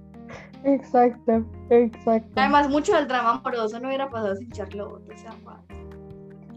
Exacto, 0.64 1.44
exacto. 1.70 2.30
Además, 2.36 2.68
mucho 2.68 2.94
del 2.94 3.08
drama 3.08 3.32
amoroso 3.32 3.80
no 3.80 3.88
hubiera 3.88 4.08
pasado 4.08 4.36
sin 4.36 4.50
Charlotte. 4.52 5.02
O 5.12 5.18
sea. 5.18 5.32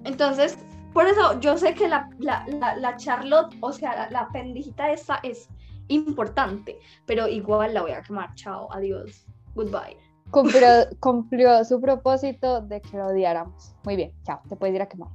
Entonces, 0.03 0.57
por 0.93 1.07
eso 1.07 1.39
yo 1.39 1.57
sé 1.57 1.73
que 1.73 1.87
la, 1.87 2.09
la, 2.19 2.45
la, 2.47 2.75
la 2.75 2.95
Charlotte, 2.97 3.55
o 3.59 3.71
sea, 3.71 4.09
la, 4.11 4.29
pendejita 4.29 4.91
esa 4.91 5.19
es 5.23 5.49
importante, 5.87 6.79
pero 7.05 7.27
igual 7.27 7.73
la 7.73 7.81
voy 7.81 7.91
a 7.91 8.01
quemar. 8.01 8.33
Chao, 8.35 8.67
adiós, 8.71 9.25
goodbye. 9.55 9.97
Cumplió, 10.31 10.67
cumplió 10.99 11.63
su 11.63 11.79
propósito 11.79 12.61
de 12.61 12.81
que 12.81 12.97
lo 12.97 13.07
odiáramos. 13.07 13.75
Muy 13.83 13.95
bien, 13.95 14.11
chao, 14.23 14.41
te 14.49 14.55
puedes 14.55 14.75
ir 14.75 14.81
a 14.81 14.87
quemar. 14.87 15.09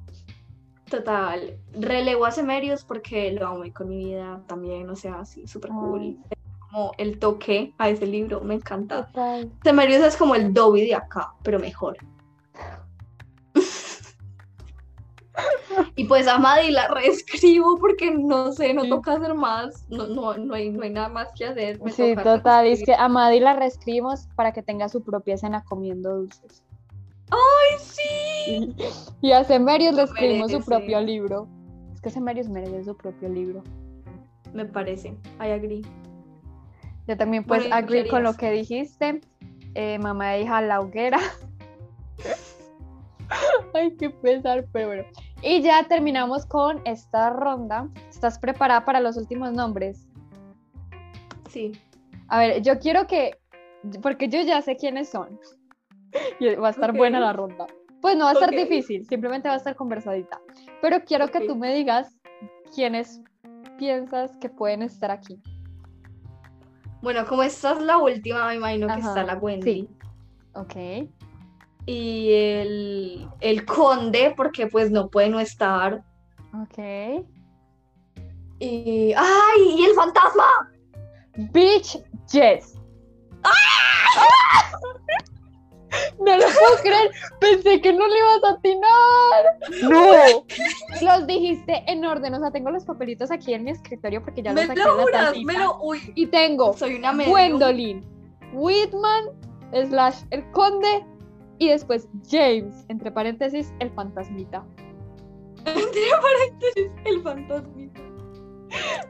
Total, 0.89 1.57
relevo 1.73 2.27
a 2.27 2.33
Semerios 2.33 2.85
porque 2.85 3.31
lo 3.33 3.47
amo 3.47 3.65
y 3.65 3.71
con 3.71 3.89
mi 3.89 3.97
vida 3.97 4.43
también, 4.47 4.91
o 4.91 4.97
sea, 4.97 5.25
sí, 5.25 5.47
súper 5.47 5.71
cool. 5.71 6.01
Ay. 6.01 6.19
Como 6.59 6.93
el 6.99 7.19
toque 7.19 7.75
a 7.79 7.89
ese 7.89 8.07
libro, 8.07 8.41
me 8.41 8.55
encanta. 8.55 9.07
Total. 9.07 9.51
Semerios 9.63 10.03
es 10.03 10.17
como 10.17 10.35
el 10.35 10.53
Dobby 10.53 10.87
de 10.87 10.95
acá, 10.95 11.35
pero 11.43 11.59
mejor. 11.59 11.97
Y 16.01 16.05
pues 16.05 16.27
a 16.27 16.39
Maddie 16.39 16.73
la 16.73 16.89
reescribo 16.89 17.77
porque 17.79 18.11
no 18.11 18.53
sé, 18.53 18.73
no 18.73 18.89
toca 18.89 19.13
hacer 19.13 19.35
más, 19.35 19.85
no, 19.91 20.07
no, 20.07 20.35
no, 20.39 20.55
hay, 20.55 20.71
no 20.71 20.83
hay 20.83 20.89
nada 20.89 21.11
más 21.11 21.29
que 21.37 21.45
hacer. 21.45 21.79
me 21.83 21.93
Sí, 21.93 22.15
total. 22.17 22.69
Es 22.69 22.83
que 22.83 22.95
a 22.95 23.07
Maddie 23.07 23.43
la 23.43 23.53
reescribimos 23.53 24.27
para 24.35 24.51
que 24.51 24.63
tenga 24.63 24.89
su 24.89 25.03
propia 25.03 25.35
escena 25.35 25.63
comiendo 25.63 26.17
dulces. 26.17 26.65
¡Ay, 27.31 27.79
sí! 27.81 28.75
Y 29.21 29.33
a 29.33 29.45
Semerios 29.45 29.95
le 29.95 30.05
escribimos 30.05 30.51
su 30.51 30.65
propio 30.65 31.03
libro. 31.03 31.47
Es 31.93 32.01
que 32.01 32.09
Semerios 32.09 32.49
merece 32.49 32.83
su 32.83 32.97
propio 32.97 33.29
libro. 33.29 33.63
Me 34.55 34.65
parece, 34.65 35.09
I 35.39 35.51
agree. 35.51 35.83
Yo 37.09 37.15
también 37.19 37.45
pues 37.45 37.61
Bueno, 37.61 37.77
¿y 37.77 37.83
tú 37.83 37.89
qué 37.89 37.99
agree 37.99 38.09
con 38.09 38.23
lo 38.23 38.33
que 38.39 38.51
dijiste. 38.53 39.21
Eh, 39.75 39.99
mamá 39.99 40.37
e 40.37 40.45
hija 40.45 40.63
la 40.63 40.81
hoguera. 40.81 41.21
Ay, 43.75 43.95
qué 43.99 44.09
pesar, 44.09 44.67
pero 44.73 44.87
bueno. 44.87 45.05
Y 45.43 45.63
ya 45.63 45.85
terminamos 45.85 46.45
con 46.45 46.83
esta 46.85 47.31
ronda. 47.31 47.89
¿Estás 48.09 48.39
preparada 48.39 48.85
para 48.85 49.01
los 49.01 49.17
últimos 49.17 49.53
nombres? 49.53 50.07
Sí. 51.49 51.73
A 52.29 52.39
ver, 52.39 52.63
yo 52.63 52.79
quiero 52.79 53.07
que, 53.07 53.39
porque 54.03 54.29
yo 54.29 54.43
ya 54.43 54.61
sé 54.61 54.77
quiénes 54.77 55.09
son. 55.09 55.41
Y 56.39 56.55
va 56.57 56.69
a 56.69 56.71
estar 56.71 56.93
buena 56.93 57.21
la 57.21 57.33
ronda. 57.33 57.67
Pues 58.01 58.17
no 58.17 58.25
va 58.25 58.31
a 58.31 58.35
estar 58.35 58.51
difícil, 58.51 59.07
simplemente 59.07 59.49
va 59.49 59.55
a 59.55 59.59
estar 59.59 59.77
conversadita. 59.77 60.41
Pero 60.81 61.05
quiero 61.05 61.29
que 61.29 61.47
tú 61.47 61.55
me 61.57 61.75
digas 61.75 62.17
quiénes 62.75 63.23
piensas 63.79 64.37
que 64.39 64.49
pueden 64.49 64.83
estar 64.83 65.11
aquí. 65.11 65.41
Bueno, 67.03 67.25
como 67.27 67.43
esta 67.43 67.73
es 67.73 67.81
la 67.81 67.99
última, 67.99 68.47
me 68.49 68.57
imagino 68.57 68.87
que 68.89 69.01
está 69.01 69.23
la 69.23 69.37
Wendy. 69.37 69.65
sí. 69.65 69.89
Ok. 70.55 71.09
Y 71.87 72.33
el, 72.33 73.29
el 73.41 73.65
conde, 73.65 74.33
porque 74.37 74.67
pues 74.67 74.91
no 74.91 75.09
puede 75.09 75.29
no 75.31 75.41
estar. 75.41 76.03
Ok. 76.63 77.25
Y. 78.59 79.13
¡Ay! 79.17 79.77
¡Y 79.79 79.85
el 79.87 79.95
fantasma! 79.95 80.73
Bitch 81.53 81.99
Jess. 82.31 82.75
No 86.21 86.37
lo 86.37 86.43
puedo 86.45 86.83
creer. 86.83 87.11
Pensé 87.41 87.81
que 87.81 87.93
no 87.93 88.07
le 88.07 88.19
ibas 88.19 88.45
a 88.45 88.53
atinar. 88.53 89.91
No. 89.91 90.45
Los 91.01 91.27
dijiste 91.27 91.83
en 91.91 92.05
orden. 92.05 92.35
O 92.35 92.41
sea, 92.41 92.51
tengo 92.51 92.71
los 92.71 92.85
papelitos 92.85 93.31
aquí 93.31 93.55
en 93.55 93.65
mi 93.65 93.71
escritorio 93.71 94.23
porque 94.23 94.43
ya 94.43 94.53
los 94.53 94.61
me 94.63 94.67
saqué 94.69 94.81
lo 94.81 94.93
de 94.93 94.97
la 94.99 95.03
juras, 95.03 95.25
tacita. 95.33 95.53
me 95.53 95.59
lo. 95.59 95.79
Uy, 95.83 96.13
Y 96.15 96.27
tengo 96.27 96.77
soy 96.77 96.95
una. 96.97 97.13
Gwendolyn, 97.15 98.05
Whitman, 98.53 99.25
slash 99.89 100.23
el 100.31 100.49
conde, 100.53 101.05
y 101.61 101.69
después 101.69 102.09
James, 102.29 102.85
entre 102.89 103.13
paréntesis, 103.13 103.73
el 103.79 103.91
fantasmita. 103.91 104.65
Entre 105.67 106.03
paréntesis, 106.23 106.91
el 107.05 107.23
fantasmita. 107.23 108.01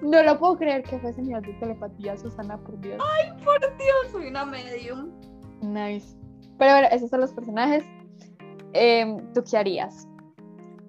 No 0.02 0.22
lo 0.22 0.38
puedo 0.38 0.56
creer 0.58 0.82
que 0.82 0.98
fue 0.98 1.12
señal 1.12 1.42
de 1.42 1.52
telepatía, 1.54 2.16
Susana, 2.16 2.58
por 2.58 2.78
Dios. 2.80 3.00
Por 3.44 3.60
Dios, 3.60 4.10
soy 4.10 4.26
una 4.26 4.44
medium. 4.44 5.10
Nice. 5.62 6.16
Pero 6.58 6.72
bueno, 6.72 6.88
esos 6.90 7.08
son 7.08 7.20
los 7.20 7.32
personajes. 7.32 7.84
Em, 8.72 9.32
¿Tú 9.32 9.44
qué 9.48 9.56
harías? 9.56 10.08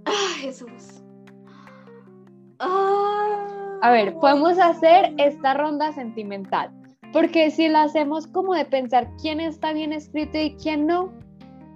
¡Ah, 0.05 0.33
Jesús! 0.39 1.03
Ah, 2.59 3.77
A 3.83 3.91
ver, 3.91 4.15
podemos 4.15 4.57
hacer 4.57 5.13
esta 5.17 5.53
ronda 5.53 5.91
sentimental. 5.93 6.71
Porque 7.13 7.51
si 7.51 7.67
lo 7.67 7.79
hacemos 7.79 8.25
como 8.25 8.55
de 8.55 8.65
pensar 8.65 9.11
quién 9.21 9.39
está 9.39 9.73
bien 9.73 9.93
escrito 9.93 10.37
y 10.37 10.55
quién 10.55 10.87
no, 10.87 11.11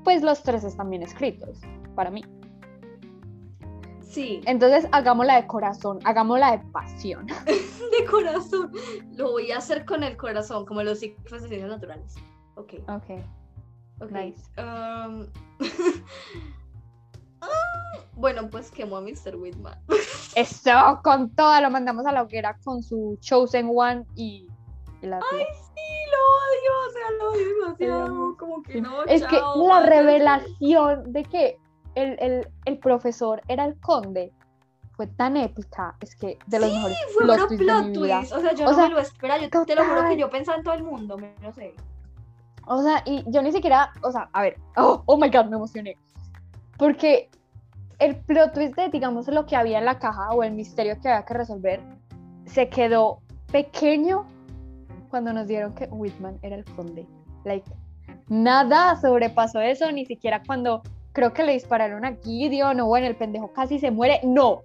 pues 0.05 0.21
los 0.21 0.41
tres 0.43 0.63
están 0.63 0.89
bien 0.89 1.03
escritos, 1.03 1.59
para 1.95 2.11
mí. 2.11 2.23
Sí. 4.01 4.39
Entonces 4.45 4.87
hagámosla 4.93 5.41
de 5.41 5.47
corazón, 5.47 5.99
hagámosla 6.05 6.51
de 6.51 6.59
pasión. 6.71 7.25
de 7.45 8.05
corazón. 8.09 8.71
Lo 9.11 9.31
voy 9.31 9.51
a 9.51 9.57
hacer 9.57 9.83
con 9.83 10.03
el 10.03 10.15
corazón, 10.15 10.65
como 10.65 10.83
los 10.83 10.99
ciclos 10.99 11.41
de 11.41 11.49
ciencias 11.49 11.69
naturales. 11.69 12.15
Ok. 12.55 12.75
Ok. 12.87 13.19
Ok. 13.99 14.11
Nice. 14.11 14.41
Um, 14.57 15.25
ah, 17.41 17.47
bueno, 18.13 18.49
pues 18.49 18.71
quemó 18.71 18.97
a 18.97 19.01
Mr. 19.01 19.35
Whitman. 19.35 19.77
Eso, 20.35 21.01
con 21.03 21.31
toda 21.31 21.59
lo 21.61 21.69
mandamos 21.71 22.05
a 22.05 22.11
la 22.11 22.21
hoguera 22.21 22.57
con 22.63 22.83
su 22.83 23.17
Chosen 23.21 23.69
One 23.73 24.05
y, 24.15 24.47
y 25.01 25.07
la 25.07 25.19
Ay, 25.31 25.45
lo 26.11 26.21
odio, 26.45 26.87
o 26.87 26.91
sea, 26.91 27.11
lo 27.19 27.31
odio 27.31 27.55
demasiado. 27.55 28.31
Sí. 28.31 28.37
Como 28.37 28.63
que 28.63 28.81
no, 28.81 29.03
Es 29.05 29.23
que 29.25 29.37
chao, 29.37 29.67
la 29.67 29.73
mátense. 29.75 29.89
revelación 30.01 31.13
de 31.13 31.23
que 31.23 31.57
el, 31.95 32.17
el- 32.19 32.47
el 32.65 32.77
profesor 32.79 33.41
era 33.47 33.65
el 33.65 33.79
conde 33.79 34.31
fue 34.95 35.07
tan 35.07 35.35
épica. 35.37 35.95
Es 36.01 36.15
que 36.15 36.37
de 36.47 36.59
los 36.59 36.69
Sí, 36.69 36.75
mejores 36.75 36.97
Fue 37.13 37.23
plot 37.25 37.49
de 37.49 37.57
plot 37.57 37.85
mi 37.85 37.91
vida. 38.03 38.19
twist. 38.19 38.33
O 38.33 38.39
sea, 38.41 38.53
yo 38.53 38.65
O 38.65 38.69
no 38.69 38.75
sea, 38.75 38.87
me 38.87 38.93
lo 38.95 38.99
esperaba. 38.99 39.41
Yo 39.41 39.65
te 39.65 39.75
lo 39.75 39.81
juro 39.83 39.95
total. 39.95 40.09
que 40.11 40.17
yo 40.17 40.29
pensaba 40.29 40.57
en 40.57 40.63
todo 40.63 40.73
el 40.73 40.83
mundo. 40.83 41.17
me- 41.17 41.35
No 41.41 41.51
sé. 41.53 41.73
O 42.67 42.81
sea, 42.81 43.03
y 43.05 43.23
yo 43.27 43.41
ni 43.41 43.51
siquiera, 43.51 43.91
o 44.01 44.11
sea, 44.11 44.29
a 44.33 44.41
ver, 44.41 44.57
oh, 44.77 45.03
oh 45.05 45.17
my 45.17 45.29
god, 45.29 45.45
me 45.45 45.55
emocioné. 45.57 45.97
Porque 46.77 47.29
el 47.99 48.17
plot 48.17 48.53
twist 48.53 48.75
de, 48.75 48.89
digamos, 48.89 49.27
lo 49.27 49.45
que 49.45 49.55
había 49.55 49.79
en 49.79 49.85
la 49.85 49.99
caja 49.99 50.31
o 50.31 50.43
el 50.43 50.53
misterio 50.53 50.99
que 51.01 51.07
había 51.09 51.25
que 51.25 51.33
resolver 51.33 51.81
se 52.45 52.67
quedó 52.69 53.19
pequeño 53.51 54.25
cuando 55.15 55.31
nos 55.31 55.47
dieron 55.47 55.73
que 55.73 55.85
Whitman 55.85 56.37
era 56.41 56.57
el 56.57 56.65
conde. 56.65 57.07
Like, 57.45 57.71
nada 58.27 58.99
sobrepasó 58.99 59.61
eso, 59.61 59.89
ni 59.93 60.05
siquiera 60.05 60.43
cuando 60.45 60.83
creo 61.13 61.31
que 61.31 61.45
le 61.45 61.53
dispararon 61.53 62.03
a 62.03 62.17
Gideon 62.17 62.81
o 62.81 62.87
bueno, 62.87 63.07
el 63.07 63.15
pendejo 63.15 63.53
casi 63.53 63.79
se 63.79 63.91
muere. 63.91 64.19
No. 64.25 64.63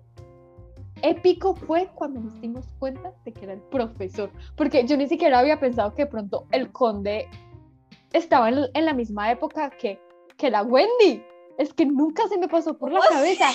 Épico 1.03 1.55
fue 1.55 1.89
cuando 1.95 2.19
nos 2.19 2.41
dimos 2.41 2.67
cuenta 2.81 3.13
de 3.25 3.33
que 3.33 3.45
era 3.45 3.53
el 3.53 3.61
profesor. 3.61 4.33
Porque 4.57 4.85
yo 4.85 4.97
ni 4.97 5.07
siquiera 5.07 5.39
había 5.39 5.61
pensado 5.61 5.95
que 5.95 6.03
de 6.03 6.11
pronto 6.11 6.49
el 6.51 6.73
conde 6.73 7.29
estaba 8.13 8.49
en, 8.49 8.67
en 8.75 8.87
la 8.87 8.93
misma 8.93 9.31
época 9.31 9.71
que, 9.71 10.01
que 10.37 10.51
la 10.51 10.65
Wendy. 10.65 11.23
Es 11.59 11.73
que 11.73 11.87
nunca 11.87 12.27
se 12.27 12.39
me 12.39 12.49
pasó 12.49 12.77
por 12.77 12.91
la 12.91 12.99
¿Cómo 12.99 13.21
cabeza. 13.21 13.51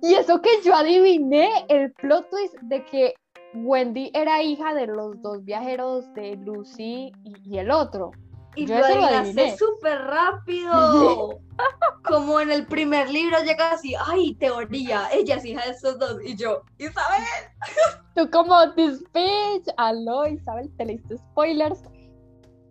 Y 0.00 0.14
eso 0.14 0.40
que 0.40 0.48
yo 0.64 0.74
adiviné 0.74 1.50
el 1.68 1.92
plot 1.92 2.30
twist 2.30 2.54
de 2.62 2.82
que 2.86 3.12
Wendy 3.54 4.10
era 4.14 4.42
hija 4.42 4.74
de 4.74 4.86
los 4.86 5.20
dos 5.22 5.44
viajeros 5.44 6.12
de 6.14 6.36
Lucy 6.36 7.12
y, 7.24 7.34
y 7.44 7.58
el 7.58 7.70
otro. 7.70 8.12
Y 8.56 8.66
Yo 8.66 8.78
lo 8.78 8.84
adivinaste 8.84 9.56
súper 9.56 9.98
rápido. 10.02 11.38
Como 12.04 12.40
en 12.40 12.50
el 12.50 12.66
primer 12.66 13.08
libro 13.10 13.36
llega 13.44 13.72
así, 13.72 13.94
ay, 14.06 14.34
teoría, 14.34 15.08
ella 15.12 15.36
es 15.36 15.44
hija 15.44 15.64
de 15.64 15.70
estos 15.70 15.98
dos. 15.98 16.16
Y 16.24 16.34
yo, 16.34 16.62
Isabel. 16.78 17.22
Tú 18.16 18.28
como 18.30 18.72
this 18.74 19.04
bitch, 19.12 19.72
aló 19.76 20.26
Isabel, 20.26 20.70
te 20.76 20.86
leíste 20.86 21.18
spoilers. 21.18 21.82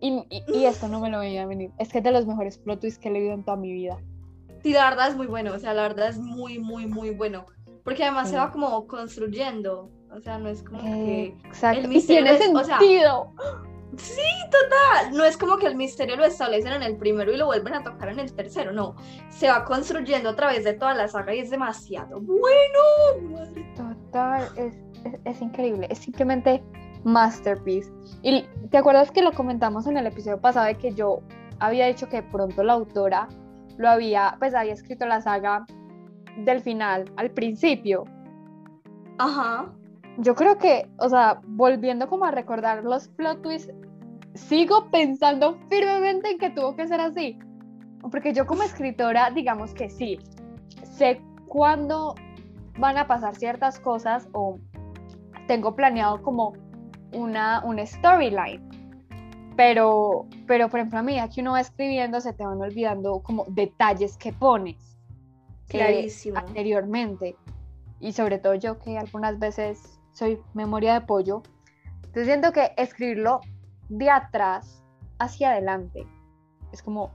Y, 0.01 0.25
y, 0.29 0.43
y 0.47 0.65
esto 0.65 0.87
no 0.87 0.99
me 0.99 1.09
lo 1.09 1.19
veía 1.19 1.45
venir. 1.45 1.71
Es 1.77 1.89
que 1.89 1.99
es 1.99 2.03
de 2.03 2.11
los 2.11 2.25
mejores 2.25 2.57
plot 2.57 2.81
twists 2.81 2.99
que 2.99 3.09
he 3.09 3.11
leído 3.11 3.33
en 3.33 3.43
toda 3.43 3.55
mi 3.57 3.71
vida. 3.71 3.97
Sí, 4.63 4.73
la 4.73 4.89
verdad 4.89 5.09
es 5.09 5.15
muy 5.15 5.27
bueno. 5.27 5.53
O 5.53 5.59
sea, 5.59 5.73
la 5.73 5.83
verdad 5.83 6.09
es 6.09 6.17
muy, 6.17 6.59
muy, 6.59 6.87
muy 6.87 7.11
bueno. 7.11 7.45
Porque 7.83 8.03
además 8.03 8.27
Sí. 8.27 8.31
se 8.33 8.39
va 8.39 8.51
como 8.51 8.85
construyendo. 8.87 9.89
O 10.11 10.19
sea, 10.21 10.37
no 10.39 10.49
es 10.49 10.63
como 10.63 10.81
que. 10.81 11.23
Eh, 11.23 11.37
Exacto. 11.45 11.79
el 11.79 11.85
Y 11.85 11.87
misterio 11.89 12.23
tiene 12.37 12.45
es- 12.45 12.55
o 12.55 12.63
sea, 12.63 12.79
sentido. 12.79 13.31
Sí, 13.97 14.21
total. 14.51 15.17
No 15.17 15.23
es 15.25 15.35
como 15.35 15.57
que 15.57 15.65
el 15.65 15.75
misterio 15.75 16.15
lo 16.15 16.23
establecen 16.23 16.73
en 16.73 16.83
el 16.83 16.95
primero 16.97 17.31
y 17.33 17.37
lo 17.37 17.47
vuelven 17.47 17.73
a 17.73 17.83
tocar 17.83 18.09
en 18.09 18.19
el 18.19 18.31
tercero. 18.33 18.71
No. 18.71 18.95
Se 19.29 19.49
va 19.49 19.65
construyendo 19.65 20.29
a 20.29 20.35
través 20.35 20.63
de 20.63 20.73
toda 20.73 20.93
la 20.93 21.07
saga 21.07 21.33
y 21.33 21.39
es 21.39 21.49
demasiado 21.49 22.19
bueno. 22.21 23.29
Madre 23.31 23.65
Total, 23.75 24.47
es, 24.55 24.75
es, 25.05 25.19
es 25.25 25.41
increíble, 25.41 25.87
es 25.89 25.97
simplemente 25.97 26.63
masterpiece. 27.03 27.91
Y 28.21 28.45
te 28.69 28.77
acuerdas 28.77 29.09
que 29.11 29.21
lo 29.23 29.31
comentamos 29.31 29.87
en 29.87 29.97
el 29.97 30.05
episodio 30.05 30.39
pasado 30.39 30.67
de 30.67 30.75
que 30.77 30.93
yo 30.93 31.21
había 31.59 31.87
dicho 31.87 32.07
que 32.09 32.21
pronto 32.21 32.63
la 32.63 32.73
autora 32.73 33.27
lo 33.77 33.89
había, 33.89 34.35
pues 34.39 34.53
había 34.53 34.73
escrito 34.73 35.05
la 35.07 35.21
saga 35.21 35.65
del 36.37 36.61
final 36.61 37.11
al 37.17 37.31
principio. 37.31 38.05
Ajá. 39.17 39.73
Yo 40.17 40.35
creo 40.35 40.57
que, 40.57 40.89
o 40.97 41.07
sea, 41.09 41.39
volviendo 41.45 42.07
como 42.07 42.25
a 42.25 42.31
recordar 42.31 42.83
los 42.83 43.07
plot 43.09 43.41
twists, 43.41 43.73
sigo 44.33 44.89
pensando 44.91 45.57
firmemente 45.69 46.31
en 46.31 46.37
que 46.37 46.49
tuvo 46.49 46.75
que 46.75 46.87
ser 46.87 46.99
así. 46.99 47.37
Porque 48.11 48.33
yo 48.33 48.45
como 48.45 48.63
escritora, 48.63 49.29
digamos 49.31 49.73
que 49.73 49.89
sí, 49.89 50.19
sé 50.83 51.21
cuándo 51.47 52.15
van 52.77 52.97
a 52.97 53.07
pasar 53.07 53.35
ciertas 53.35 53.79
cosas 53.79 54.27
o 54.33 54.59
tengo 55.47 55.75
planeado 55.75 56.21
como 56.21 56.53
una, 57.13 57.63
una 57.65 57.85
storyline. 57.85 58.67
Pero, 59.57 60.25
pero, 60.47 60.69
por 60.69 60.79
ejemplo, 60.79 60.99
a 60.99 61.03
medida 61.03 61.27
que 61.27 61.41
uno 61.41 61.51
va 61.51 61.59
escribiendo, 61.59 62.21
se 62.21 62.31
te 62.33 62.45
van 62.45 62.61
olvidando 62.61 63.21
como 63.21 63.45
detalles 63.49 64.15
que 64.15 64.31
pones 64.31 64.97
Clarísimo. 65.67 66.37
anteriormente. 66.37 67.35
Y 67.99 68.13
sobre 68.13 68.39
todo 68.39 68.55
yo 68.55 68.79
que 68.79 68.97
algunas 68.97 69.37
veces 69.39 69.98
soy 70.19 70.41
memoria 70.53 70.93
de 70.93 71.01
pollo. 71.01 71.41
Entonces 71.95 72.25
siento 72.25 72.51
que 72.51 72.73
escribirlo 72.77 73.39
de 73.87 74.09
atrás 74.09 74.83
hacia 75.17 75.51
adelante 75.51 76.05
es 76.71 76.83
como 76.83 77.11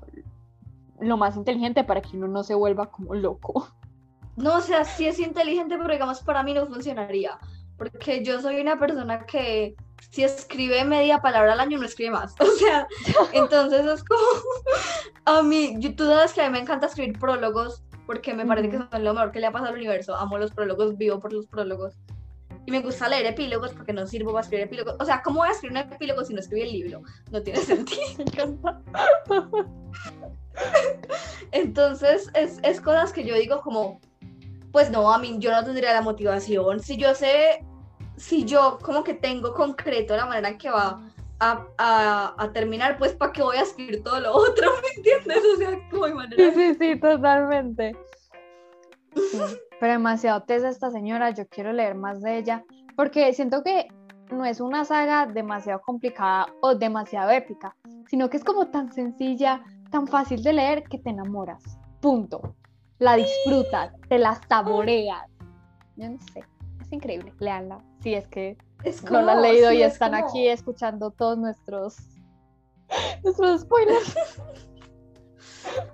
lo 1.01 1.17
más 1.17 1.37
inteligente 1.37 1.85
para 1.85 2.01
que 2.01 2.17
uno 2.17 2.29
no 2.29 2.43
se 2.43 2.55
vuelva 2.55 2.90
como 2.90 3.14
loco. 3.14 3.69
No, 4.37 4.57
o 4.57 4.61
sea, 4.61 4.85
sí 4.85 5.07
es 5.07 5.19
inteligente, 5.21 5.77
pero 5.77 5.93
digamos 5.93 6.21
para 6.23 6.43
mí 6.43 6.55
no 6.55 6.67
funcionaría. 6.67 7.38
Porque 7.77 8.25
yo 8.25 8.40
soy 8.40 8.61
una 8.61 8.79
persona 8.79 9.27
que 9.27 9.75
si 10.11 10.25
escribe 10.25 10.85
media 10.85 11.21
palabra 11.21 11.53
al 11.53 11.61
año 11.61 11.79
no 11.79 11.85
escribe 11.85 12.12
más. 12.12 12.35
O 12.40 12.47
sea, 12.47 12.87
entonces 13.33 13.85
es 13.85 14.03
como 14.05 14.23
a 15.27 15.43
mí, 15.43 15.79
tú 15.95 16.07
sabes 16.07 16.33
que 16.33 16.43
a 16.43 16.47
mí 16.47 16.53
me 16.53 16.61
encanta 16.61 16.87
escribir 16.87 17.19
prólogos 17.19 17.83
porque 18.07 18.35
me 18.35 18.47
parece 18.47 18.71
que 18.71 18.79
son 18.79 19.05
lo 19.05 19.14
mejor 19.14 19.33
que 19.33 19.40
le 19.40 19.47
ha 19.47 19.53
pasado 19.53 19.73
al 19.73 19.77
universo. 19.77 20.14
Amo 20.17 20.38
los 20.38 20.53
prólogos, 20.53 20.97
vivo 20.97 21.21
por 21.21 21.33
los 21.33 21.47
prólogos. 21.47 21.95
Y 22.66 22.70
me 22.70 22.81
gusta 22.81 23.09
leer 23.09 23.27
epílogos 23.27 23.72
porque 23.72 23.92
no 23.92 24.07
sirvo 24.07 24.33
para 24.33 24.42
escribir 24.42 24.66
epílogos. 24.66 24.96
O 24.98 25.05
sea, 25.05 25.22
¿cómo 25.22 25.40
voy 25.40 25.48
a 25.48 25.53
escribir 25.53 25.77
un 25.85 25.92
epílogo 25.92 26.24
si 26.24 26.33
no 26.35 26.40
escribí 26.40 26.62
el 26.62 26.72
libro? 26.72 27.03
No 27.31 27.42
tiene 27.42 27.61
sentido. 27.61 28.59
Entonces, 31.53 32.31
es, 32.35 32.59
es 32.62 32.81
cosas 32.81 33.12
que 33.12 33.24
yo 33.24 33.35
digo 33.35 33.61
como, 33.61 34.00
pues 34.72 34.90
no, 34.90 35.12
a 35.12 35.18
mí 35.18 35.37
yo 35.38 35.50
no 35.53 35.64
tendría 35.64 35.92
la 35.92 36.00
motivación. 36.03 36.81
Si 36.81 36.96
yo 36.96 37.14
sé, 37.14 37.64
si 38.16 38.44
yo 38.44 38.79
como 38.83 39.05
que 39.05 39.14
tengo 39.14 39.55
concreto 39.55 40.16
la 40.16 40.27
manera 40.27 40.48
en 40.48 40.59
que 40.59 40.70
va 40.70 41.00
a, 41.40 41.66
a- 41.79 42.35
a 42.38 42.53
terminar, 42.53 42.96
pues 42.98 43.12
¿para 43.12 43.33
qué 43.33 43.42
voy 43.42 43.57
a 43.57 43.62
escribir 43.62 44.03
todo 44.03 44.20
lo 44.20 44.33
otro? 44.33 44.70
¿Me 44.83 44.88
entiendes? 44.96 45.42
O 45.55 45.57
sea, 45.59 45.79
como 45.90 46.05
hay 46.05 46.14
manera. 46.14 46.53
Sí, 46.55 46.74
sí, 46.74 46.77
sí, 46.81 47.00
totalmente. 47.00 47.96
Sí, 49.14 49.38
pero 49.81 49.92
demasiado 49.92 50.42
tesa 50.42 50.68
esta 50.68 50.90
señora, 50.90 51.31
yo 51.31 51.46
quiero 51.48 51.72
leer 51.72 51.94
más 51.94 52.20
de 52.20 52.38
ella, 52.38 52.64
porque 52.96 53.33
siento 53.33 53.62
que 53.62 53.88
no 54.31 54.44
es 54.44 54.61
una 54.61 54.85
saga 54.85 55.27
demasiado 55.27 55.81
complicada 55.83 56.46
o 56.62 56.74
demasiado 56.74 57.31
épica, 57.31 57.77
sino 58.09 58.31
que 58.31 58.37
es 58.38 58.44
como 58.44 58.68
tan 58.68 58.92
sencilla, 58.92 59.62
tan 59.90 60.07
fácil 60.07 60.42
de 60.42 60.53
leer 60.53 60.85
que 60.85 60.98
te 60.98 61.11
enamoras. 61.11 61.62
Punto. 62.00 62.55
La 62.98 63.16
disfrutas, 63.16 63.92
te 64.09 64.18
la 64.18 64.40
saboreas. 64.48 65.29
Yo 65.96 66.09
no 66.11 66.18
sé, 66.33 66.44
es 66.81 66.92
increíble, 66.92 67.33
leanla. 67.38 67.79
Si 68.00 68.14
es 68.14 68.27
que 68.29 68.57
Es 68.85 69.03
no 69.11 69.20
la 69.22 69.33
han 69.33 69.42
leído 69.42 69.70
sí, 69.70 69.77
y 69.79 69.83
es 69.83 69.92
están 69.94 70.12
como- 70.12 70.24
aquí 70.24 70.48
escuchando 70.48 71.11
todos 71.11 71.38
nuestros 71.38 71.96
nuestros 73.22 73.62
spoilers. 73.62 74.16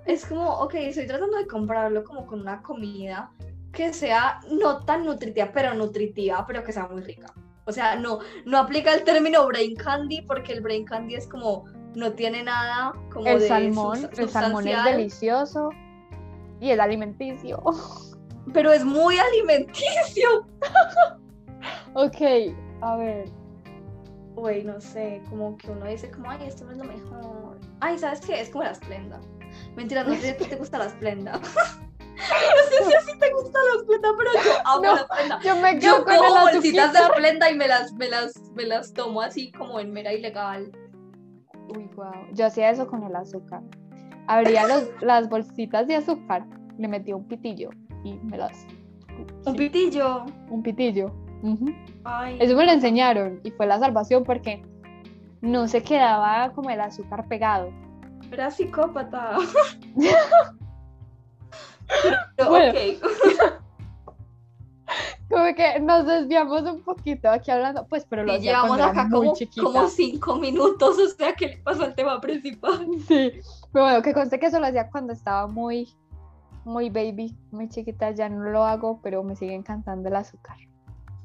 Es 0.05 0.25
como, 0.25 0.49
ok, 0.59 0.75
estoy 0.75 1.07
tratando 1.07 1.37
de 1.37 1.47
comprarlo 1.47 2.03
como 2.03 2.25
con 2.25 2.41
una 2.41 2.61
comida 2.61 3.31
que 3.71 3.93
sea 3.93 4.39
no 4.49 4.83
tan 4.83 5.05
nutritiva, 5.05 5.51
pero 5.53 5.73
nutritiva, 5.73 6.45
pero 6.45 6.63
que 6.63 6.73
sea 6.73 6.87
muy 6.87 7.01
rica. 7.01 7.33
O 7.65 7.71
sea, 7.71 7.95
no, 7.95 8.19
no 8.45 8.57
aplica 8.57 8.93
el 8.93 9.03
término 9.03 9.45
brain 9.47 9.75
candy 9.75 10.21
porque 10.23 10.53
el 10.53 10.61
brain 10.61 10.85
candy 10.85 11.15
es 11.15 11.27
como, 11.27 11.65
no 11.95 12.13
tiene 12.13 12.43
nada 12.43 12.93
como 13.11 13.27
El 13.27 13.39
de 13.39 13.47
salmón, 13.47 14.09
el 14.17 14.29
salmón 14.29 14.67
es 14.67 14.83
delicioso 14.83 15.69
y 16.59 16.71
es 16.71 16.79
alimenticio. 16.79 17.61
pero 18.53 18.71
es 18.71 18.83
muy 18.83 19.17
alimenticio. 19.17 20.47
ok, 21.93 22.55
a 22.81 22.95
ver. 22.97 23.29
Güey, 24.35 24.63
no 24.63 24.79
sé, 24.79 25.21
como 25.29 25.57
que 25.57 25.69
uno 25.69 25.85
dice 25.85 26.09
como, 26.09 26.29
ay, 26.29 26.47
esto 26.47 26.65
no 26.65 26.71
es 26.71 26.77
lo 26.77 26.85
mejor. 26.85 27.59
Ay, 27.79 27.97
¿sabes 27.97 28.21
qué? 28.21 28.41
Es 28.41 28.49
como 28.49 28.63
la 28.63 28.71
esplenda. 28.71 29.19
Mentira, 29.75 30.03
no 30.03 30.15
sé 30.15 30.37
si 30.39 30.45
te 30.45 30.55
gusta 30.55 30.77
la 30.77 30.85
esplenda. 30.85 31.39
No 32.21 32.69
sé 32.69 32.85
si 32.85 32.93
así 32.93 33.19
te 33.19 33.31
gusta 33.33 33.59
la 33.73 33.81
Splenda, 33.81 34.09
pero 34.17 34.31
yo 34.45 34.51
amo 34.65 34.81
No, 34.83 34.95
la 34.95 35.03
Splenda. 35.05 35.39
Yo 35.43 35.55
me 35.55 35.79
quedo 35.79 35.97
Yo 35.97 36.03
con 36.03 36.13
el 36.13 36.19
cojo 36.19 36.41
bolsitas 36.41 36.93
de 36.93 36.99
azuquita. 36.99 37.13
Splenda 37.17 37.51
y 37.51 37.55
me 37.55 37.67
las, 37.67 37.93
me 37.93 38.09
las, 38.09 38.51
me 38.53 38.65
las 38.65 38.93
tomo 38.93 39.21
así 39.21 39.51
como 39.51 39.79
en 39.79 39.91
mera 39.91 40.13
ilegal. 40.13 40.71
Uy, 41.75 41.89
wow. 41.95 42.11
Yo 42.33 42.45
hacía 42.45 42.69
eso 42.69 42.87
con 42.87 43.03
el 43.03 43.15
azúcar. 43.15 43.61
Abría 44.27 44.67
los, 44.67 44.87
las 45.01 45.29
bolsitas 45.29 45.87
de 45.87 45.95
azúcar, 45.95 46.45
le 46.77 46.87
metía 46.87 47.15
un 47.15 47.27
pitillo 47.27 47.69
y 48.03 48.13
me 48.19 48.37
las. 48.37 48.65
Un 49.45 49.53
sí, 49.53 49.57
pitillo. 49.57 50.25
un 50.49 50.63
pitillo. 50.63 51.07
Ujú. 51.43 51.73
Ay. 52.03 52.37
Eso 52.39 52.55
me 52.55 52.65
lo 52.65 52.71
enseñaron 52.71 53.39
y 53.43 53.51
fue 53.51 53.65
la 53.65 53.79
salvación 53.79 54.23
porque 54.23 54.63
no 55.41 55.67
se 55.67 55.81
quedaba 55.81 56.51
como 56.53 56.69
el 56.69 56.81
azúcar 56.81 57.27
pegado. 57.27 57.71
Era 58.31 58.49
psicópata. 58.51 59.37
Pero, 62.35 62.49
Bueno. 62.49 62.73
Como 65.29 65.55
que 65.55 65.79
nos 65.79 66.05
desviamos 66.05 66.63
un 66.63 66.81
poquito 66.81 67.29
aquí 67.29 67.51
hablando, 67.51 67.87
pues, 67.87 68.05
pero 68.09 68.25
lo 68.25 68.35
llevamos 68.35 68.77
acá 68.81 69.07
como, 69.09 69.33
cinco 69.87 70.35
minutos, 70.35 70.97
o 70.99 71.07
sea, 71.07 71.33
que 71.33 71.47
le 71.47 71.57
pasó 71.59 71.83
al 71.83 71.95
tema 71.95 72.19
principal? 72.19 72.85
Sí, 73.07 73.31
pero 73.71 73.85
bueno, 73.85 74.01
que 74.01 74.13
conste 74.13 74.37
que 74.39 74.47
eso 74.47 74.59
lo 74.59 74.67
hacía 74.67 74.89
cuando 74.89 75.13
estaba 75.13 75.47
muy, 75.47 75.87
muy 76.65 76.89
baby, 76.89 77.33
muy 77.51 77.69
chiquita, 77.69 78.11
ya 78.11 78.27
no 78.27 78.49
lo 78.49 78.65
hago, 78.65 78.99
pero 79.01 79.23
me 79.23 79.37
sigue 79.37 79.53
encantando 79.53 80.09
el 80.09 80.17
azúcar. 80.17 80.57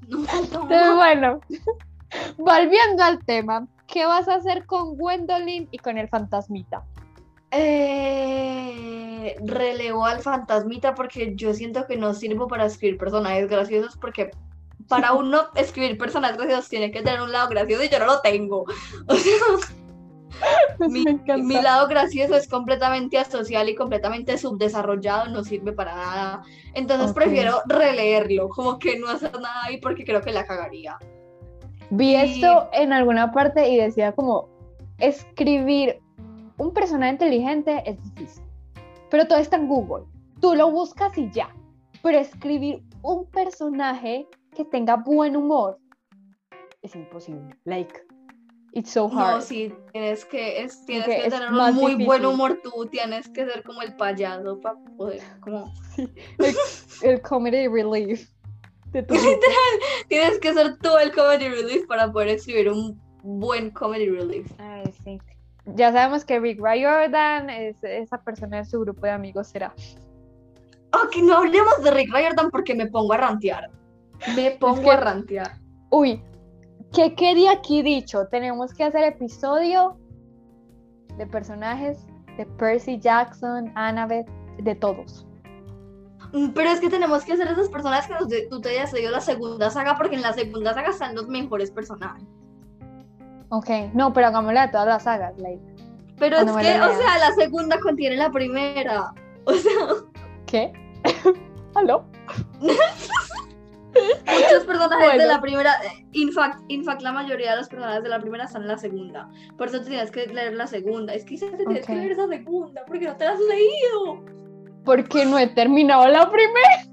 No, 0.06 0.18
no. 0.18 0.38
Entonces, 0.38 0.94
bueno, 0.94 1.40
volviendo 2.38 3.02
al 3.02 3.24
tema, 3.24 3.66
¿qué 3.88 4.06
vas 4.06 4.28
a 4.28 4.36
hacer 4.36 4.66
con 4.66 4.96
Gwendolyn 4.96 5.66
y 5.72 5.78
con 5.78 5.98
el 5.98 6.08
fantasmita? 6.08 6.84
Eh, 7.50 9.36
relevo 9.44 10.04
al 10.04 10.20
fantasmita 10.20 10.94
porque 10.94 11.34
yo 11.36 11.54
siento 11.54 11.86
que 11.86 11.96
no 11.96 12.12
sirvo 12.14 12.48
para 12.48 12.66
escribir 12.66 12.98
personajes 12.98 13.48
graciosos 13.48 13.96
porque 13.96 14.30
para 14.88 15.12
uno 15.14 15.42
escribir 15.54 15.96
personajes 15.96 16.36
graciosos 16.36 16.68
tiene 16.68 16.90
que 16.90 17.02
tener 17.02 17.20
un 17.20 17.32
lado 17.32 17.48
gracioso 17.48 17.84
y 17.84 17.88
yo 17.88 17.98
no 17.98 18.06
lo 18.06 18.20
tengo. 18.20 18.64
O 19.08 19.14
sea, 19.14 20.88
mi, 20.88 21.02
mi 21.42 21.54
lado 21.54 21.88
gracioso 21.88 22.36
es 22.36 22.46
completamente 22.46 23.16
asocial 23.16 23.70
y 23.70 23.74
completamente 23.74 24.36
subdesarrollado, 24.36 25.30
no 25.30 25.42
sirve 25.42 25.72
para 25.72 25.94
nada. 25.94 26.42
Entonces 26.74 27.14
prefiero 27.14 27.62
releerlo, 27.66 28.50
como 28.50 28.78
que 28.78 28.98
no 28.98 29.08
hacer 29.08 29.32
nada 29.32 29.64
ahí 29.64 29.78
porque 29.78 30.04
creo 30.04 30.20
que 30.20 30.32
la 30.32 30.44
cagaría. 30.44 30.98
Vi 31.88 32.10
y- 32.12 32.16
esto 32.16 32.68
en 32.74 32.92
alguna 32.92 33.32
parte 33.32 33.66
y 33.68 33.78
decía 33.78 34.12
como, 34.12 34.50
escribir 34.98 36.00
un 36.58 36.72
personaje 36.72 37.12
inteligente 37.12 37.82
es 37.84 38.02
difícil, 38.02 38.44
pero 39.10 39.26
todo 39.26 39.38
está 39.38 39.56
en 39.56 39.68
Google. 39.68 40.04
Tú 40.40 40.54
lo 40.54 40.70
buscas 40.70 41.16
y 41.18 41.30
ya. 41.30 41.54
Pero 42.02 42.18
escribir 42.18 42.82
un 43.02 43.26
personaje 43.30 44.26
que 44.54 44.64
tenga 44.64 44.96
buen 44.96 45.36
humor 45.36 45.78
es 46.82 46.94
imposible. 46.94 47.56
Like, 47.64 48.00
it's 48.72 48.90
so 48.90 49.08
hard. 49.08 49.36
No, 49.36 49.40
sí, 49.40 49.72
tienes 49.92 50.24
que, 50.24 50.62
es, 50.62 50.84
tienes 50.86 51.06
que 51.06 51.16
que 51.16 51.26
es 51.26 51.34
tener 51.34 51.52
un 51.52 51.74
muy 51.74 52.04
buen 52.04 52.24
humor 52.24 52.60
tú, 52.62 52.86
tienes 52.86 53.28
que 53.30 53.44
ser 53.44 53.62
como 53.64 53.82
el 53.82 53.94
payaso 53.96 54.60
para 54.60 54.76
poder, 54.96 55.22
como, 55.40 55.72
El 57.02 57.20
comedy 57.22 57.68
relief. 57.68 58.30
de 58.92 59.02
tu 59.02 59.14
tienes 60.08 60.38
que 60.38 60.52
ser 60.52 60.78
tú 60.78 60.96
el 60.96 61.12
comedy 61.12 61.48
relief 61.48 61.86
para 61.86 62.10
poder 62.12 62.28
escribir 62.28 62.70
un 62.70 63.00
buen 63.22 63.70
comedy 63.70 64.08
relief. 64.08 64.50
Ay, 64.58 64.84
sí. 65.04 65.18
Ya 65.74 65.92
sabemos 65.92 66.24
que 66.24 66.38
Rick 66.38 66.60
Riordan 66.62 67.50
es 67.50 67.76
esa 67.82 68.18
persona 68.22 68.58
de 68.58 68.64
su 68.64 68.80
grupo 68.80 69.02
de 69.02 69.10
amigos 69.10 69.48
será. 69.48 69.74
Ok, 70.92 71.16
no 71.22 71.38
hablemos 71.38 71.82
de 71.82 71.90
Rick 71.90 72.14
Riordan 72.14 72.50
porque 72.50 72.74
me 72.74 72.86
pongo 72.86 73.12
a 73.12 73.16
rantear. 73.16 73.70
Me 74.36 74.52
pongo 74.52 74.82
que- 74.82 74.90
a 74.90 74.96
rantear. 74.96 75.58
Uy, 75.90 76.22
¿qué 76.94 77.14
quería 77.14 77.52
aquí 77.52 77.82
dicho? 77.82 78.26
Tenemos 78.28 78.72
que 78.72 78.84
hacer 78.84 79.02
episodio 79.04 79.98
de 81.18 81.26
personajes 81.26 82.06
de 82.36 82.46
Percy 82.46 82.98
Jackson, 83.00 83.72
Annabeth, 83.74 84.28
de 84.58 84.74
todos. 84.74 85.26
Mm, 86.32 86.50
Pero 86.54 86.70
es 86.70 86.80
que 86.80 86.88
tenemos 86.88 87.24
que 87.24 87.32
hacer 87.32 87.48
esas 87.48 87.68
personas 87.68 88.06
que 88.06 88.14
nos 88.14 88.28
de- 88.28 88.46
tú 88.48 88.60
te 88.60 88.70
hayas 88.70 88.92
leído 88.92 89.10
la 89.10 89.20
segunda 89.20 89.70
saga 89.70 89.96
porque 89.96 90.16
en 90.16 90.22
la 90.22 90.32
segunda 90.32 90.74
saga 90.74 90.90
están 90.90 91.14
los 91.14 91.28
mejores 91.28 91.70
personajes. 91.70 92.24
Ok, 93.48 93.70
no, 93.94 94.12
pero 94.12 94.28
hagámosla 94.28 94.66
de 94.66 94.72
todas 94.72 94.86
las 94.86 95.02
sagas. 95.04 95.38
Like. 95.38 95.62
Pero 96.18 96.36
es 96.38 96.44
que, 96.44 96.50
o 96.50 96.96
sea, 96.96 97.18
la 97.18 97.32
segunda 97.36 97.78
contiene 97.80 98.16
la 98.16 98.30
primera. 98.30 99.12
O 99.44 99.52
sea, 99.52 99.72
¿Qué? 100.46 100.72
¿Aló? 101.74 102.04
muchos 104.26 104.64
personajes 104.64 105.18
de 105.18 105.26
la 105.26 105.40
primera, 105.40 105.72
eh, 105.84 106.06
in 106.12 106.32
fact, 106.32 106.60
in 106.68 106.84
fact, 106.84 107.02
la 107.02 107.12
mayoría 107.12 107.52
de 107.52 107.58
los 107.58 107.68
personajes 107.68 108.02
de 108.02 108.08
la 108.08 108.20
primera 108.20 108.44
están 108.44 108.62
en 108.62 108.68
la 108.68 108.78
segunda. 108.78 109.28
Por 109.56 109.68
eso 109.68 109.80
te 109.80 109.90
tienes 109.90 110.10
que 110.10 110.26
leer 110.26 110.54
la 110.54 110.66
segunda. 110.66 111.14
Es 111.14 111.24
que 111.24 111.38
te 111.38 111.56
tienes 111.56 111.86
que 111.86 111.94
leer 111.94 112.12
esa 112.12 112.28
segunda 112.28 112.82
porque 112.86 113.06
no 113.06 113.16
te 113.16 113.24
la 113.24 113.32
has 113.32 113.40
leído. 113.40 114.24
Porque 114.84 115.24
no 115.24 115.38
he 115.38 115.46
terminado 115.48 116.06
la 116.08 116.30
primera. 116.30 116.84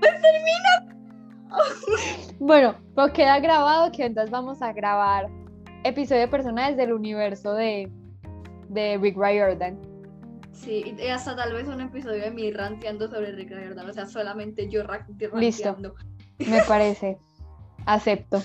Pues 0.00 0.12
termina. 0.20 0.88
Bueno, 2.38 2.74
pues 2.96 3.12
queda 3.12 3.38
grabado 3.38 3.92
que 3.92 4.04
entonces 4.04 4.30
vamos 4.32 4.62
a 4.62 4.72
grabar 4.72 5.28
episodio 5.84 6.22
de 6.22 6.28
personajes 6.28 6.76
del 6.76 6.92
universo 6.92 7.54
de, 7.54 7.90
de 8.68 8.98
Rick 8.98 9.16
Riordan. 9.16 9.78
Sí, 10.52 10.94
y 10.98 11.06
hasta 11.08 11.34
tal 11.34 11.52
vez 11.54 11.66
un 11.66 11.80
episodio 11.80 12.22
de 12.22 12.30
mí 12.30 12.50
ranteando 12.52 13.08
sobre 13.08 13.32
Rick 13.32 13.50
Riordan. 13.50 13.88
O 13.88 13.92
sea, 13.92 14.06
solamente 14.06 14.68
yo 14.68 14.82
ra- 14.84 15.06
Listo. 15.34 15.72
ranteando. 15.72 15.94
Me 16.38 16.62
parece. 16.62 17.18
Acepto. 17.86 18.42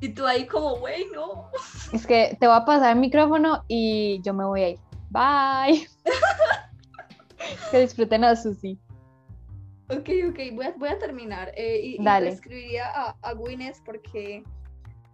Y 0.00 0.10
tú 0.10 0.26
ahí 0.26 0.46
como, 0.46 0.76
güey, 0.76 1.04
no. 1.14 1.50
Es 1.92 2.06
que 2.06 2.36
te 2.40 2.46
voy 2.46 2.56
a 2.56 2.64
pasar 2.64 2.94
el 2.94 3.00
micrófono 3.00 3.64
y 3.68 4.20
yo 4.22 4.34
me 4.34 4.44
voy 4.44 4.62
a 4.62 4.68
ir. 4.70 4.78
Bye. 5.10 5.86
que 7.70 7.80
disfruten 7.80 8.24
a 8.24 8.36
Susi. 8.36 8.78
Ok, 9.88 10.08
ok, 10.30 10.38
voy 10.54 10.66
a, 10.66 10.74
voy 10.78 10.88
a 10.88 10.98
terminar. 10.98 11.52
eh, 11.56 11.80
y, 11.82 12.00
y 12.00 12.04
Dale. 12.04 12.30
escribiría 12.30 12.86
a, 12.88 13.16
a 13.22 13.32
Gwyneth 13.34 13.82
porque, 13.84 14.44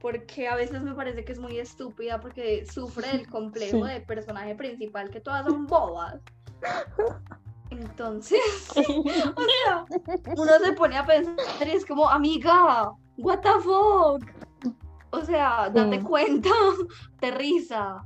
porque 0.00 0.46
a 0.48 0.56
veces 0.56 0.82
me 0.82 0.94
parece 0.94 1.24
que 1.24 1.32
es 1.32 1.38
muy 1.38 1.58
estúpida 1.58 2.20
porque 2.20 2.64
sufre 2.66 3.08
del 3.08 3.28
complejo 3.28 3.86
Sí. 3.86 3.92
de 3.92 4.00
personaje 4.00 4.54
principal, 4.54 5.10
que 5.10 5.20
todas 5.20 5.44
son 5.46 5.66
bobas. 5.66 6.16
Entonces, 7.70 8.40
o 8.76 9.42
sea, 9.64 9.84
uno 10.36 10.52
se 10.64 10.72
pone 10.72 10.96
a 10.96 11.04
pensar 11.04 11.66
y 11.66 11.70
es 11.70 11.84
como, 11.84 12.08
amiga, 12.08 12.92
what 13.18 13.40
the 13.40 13.48
fuck. 13.60 14.22
O 15.10 15.20
sea, 15.24 15.68
date 15.70 15.98
Sí. 15.98 16.04
cuenta, 16.04 16.50
te 17.20 17.30
risa. 17.32 18.04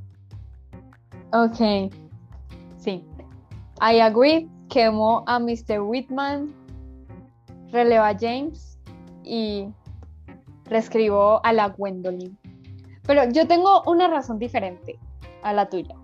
Ok. 1.33 1.93
Sí. 2.79 3.05
I 3.81 4.01
agree. 4.01 4.49
Quemó 4.69 5.25
a 5.27 5.39
Mr. 5.39 5.81
Whitman, 5.81 6.55
releva 7.73 8.09
a 8.09 8.19
James 8.19 8.79
y 9.25 9.69
reescribo 10.71 11.45
a 11.45 11.53
la 11.53 11.69
Gwendolyn. 11.69 12.39
Pero 13.07 13.25
yo 13.31 13.47
tengo 13.47 13.83
una 13.87 14.09
razón 14.09 14.39
diferente 14.39 14.99
a 15.43 15.53
la 15.53 15.69
tuya. 15.69 15.97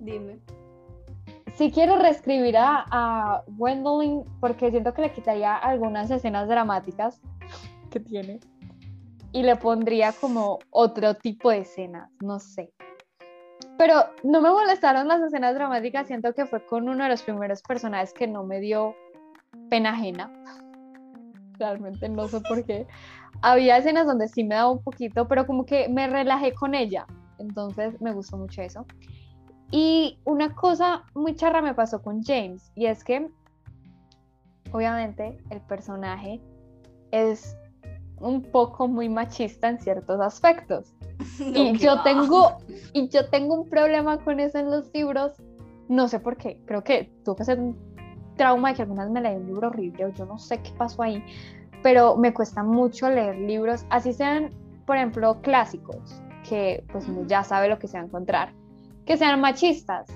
Dime. 0.00 0.38
Si 1.54 1.70
quiero 1.70 1.96
reescribir 1.96 2.56
a, 2.56 2.84
a 2.90 3.44
Gwendolyn 3.46 4.24
porque 4.40 4.70
siento 4.70 4.92
que 4.92 5.02
le 5.02 5.12
quitaría 5.12 5.54
algunas 5.56 6.10
escenas 6.10 6.48
dramáticas 6.48 7.20
que 7.90 8.00
tiene 8.00 8.40
y 9.32 9.42
le 9.42 9.56
pondría 9.56 10.12
como 10.12 10.58
otro 10.70 11.14
tipo 11.14 11.50
de 11.50 11.58
escenas, 11.58 12.10
no 12.20 12.38
sé. 12.38 12.72
Pero 13.78 13.94
no 14.22 14.40
me 14.40 14.50
molestaron 14.50 15.08
las 15.08 15.20
escenas 15.20 15.54
dramáticas, 15.54 16.06
siento 16.06 16.32
que 16.32 16.46
fue 16.46 16.64
con 16.64 16.88
uno 16.88 17.04
de 17.04 17.10
los 17.10 17.22
primeros 17.22 17.62
personajes 17.62 18.14
que 18.14 18.26
no 18.26 18.44
me 18.44 18.60
dio 18.60 18.94
pena 19.68 19.90
ajena. 19.90 20.30
Realmente 21.58 22.08
no 22.08 22.28
sé 22.28 22.40
por 22.40 22.64
qué. 22.64 22.86
Había 23.42 23.78
escenas 23.78 24.06
donde 24.06 24.28
sí 24.28 24.44
me 24.44 24.54
daba 24.54 24.70
un 24.70 24.82
poquito, 24.82 25.28
pero 25.28 25.46
como 25.46 25.64
que 25.64 25.88
me 25.88 26.06
relajé 26.08 26.54
con 26.54 26.74
ella. 26.74 27.06
Entonces 27.38 28.00
me 28.00 28.12
gustó 28.12 28.36
mucho 28.36 28.62
eso. 28.62 28.86
Y 29.70 30.18
una 30.24 30.54
cosa 30.54 31.04
muy 31.14 31.34
charra 31.34 31.60
me 31.60 31.74
pasó 31.74 32.00
con 32.00 32.22
James, 32.22 32.70
y 32.74 32.86
es 32.86 33.02
que 33.02 33.28
obviamente 34.72 35.38
el 35.50 35.60
personaje 35.62 36.40
es 37.10 37.56
un 38.20 38.42
poco 38.42 38.88
muy 38.88 39.08
machista 39.08 39.68
en 39.68 39.80
ciertos 39.80 40.20
aspectos. 40.20 40.94
No, 41.40 41.62
Y 41.74 41.78
yo 41.78 41.96
va. 41.96 42.02
tengo, 42.04 42.58
y 42.92 43.08
yo 43.08 43.28
tengo 43.28 43.54
un 43.54 43.68
problema 43.68 44.18
con 44.18 44.38
eso 44.40 44.58
en 44.58 44.70
los 44.70 44.92
libros, 44.94 45.32
no 45.88 46.08
sé 46.08 46.20
por 46.20 46.36
qué, 46.36 46.60
creo 46.66 46.82
que 46.84 47.12
tuvo 47.24 47.36
que 47.36 47.44
ser 47.44 47.58
un 47.58 47.95
trauma 48.36 48.70
de 48.70 48.76
que 48.76 48.82
algunas 48.82 49.10
me 49.10 49.20
leí 49.20 49.36
un 49.36 49.46
libro 49.46 49.68
horrible, 49.68 50.06
o 50.06 50.08
yo 50.10 50.26
no 50.26 50.38
sé 50.38 50.58
qué 50.62 50.70
pasó 50.76 51.02
ahí, 51.02 51.22
pero 51.82 52.16
me 52.16 52.32
cuesta 52.32 52.62
mucho 52.62 53.10
leer 53.10 53.36
libros, 53.36 53.86
así 53.90 54.12
sean, 54.12 54.50
por 54.86 54.96
ejemplo, 54.96 55.40
clásicos, 55.42 56.22
que 56.48 56.84
pues 56.92 57.08
uno 57.08 57.26
ya 57.26 57.42
sabe 57.44 57.68
lo 57.68 57.78
que 57.78 57.88
se 57.88 57.96
va 57.96 58.02
a 58.02 58.06
encontrar, 58.06 58.52
que 59.04 59.16
sean 59.16 59.40
machistas. 59.40 60.06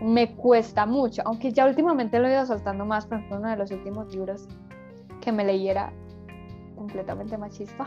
me 0.00 0.34
cuesta 0.34 0.84
mucho, 0.84 1.22
aunque 1.24 1.52
ya 1.52 1.64
últimamente 1.66 2.18
lo 2.18 2.26
he 2.26 2.32
ido 2.32 2.44
soltando 2.44 2.84
más, 2.84 3.06
por 3.06 3.18
ejemplo, 3.18 3.38
uno 3.38 3.50
de 3.50 3.56
los 3.56 3.70
últimos 3.70 4.12
libros 4.12 4.48
que 5.20 5.30
me 5.30 5.44
leyera 5.44 5.92
completamente 6.74 7.38
machista. 7.38 7.86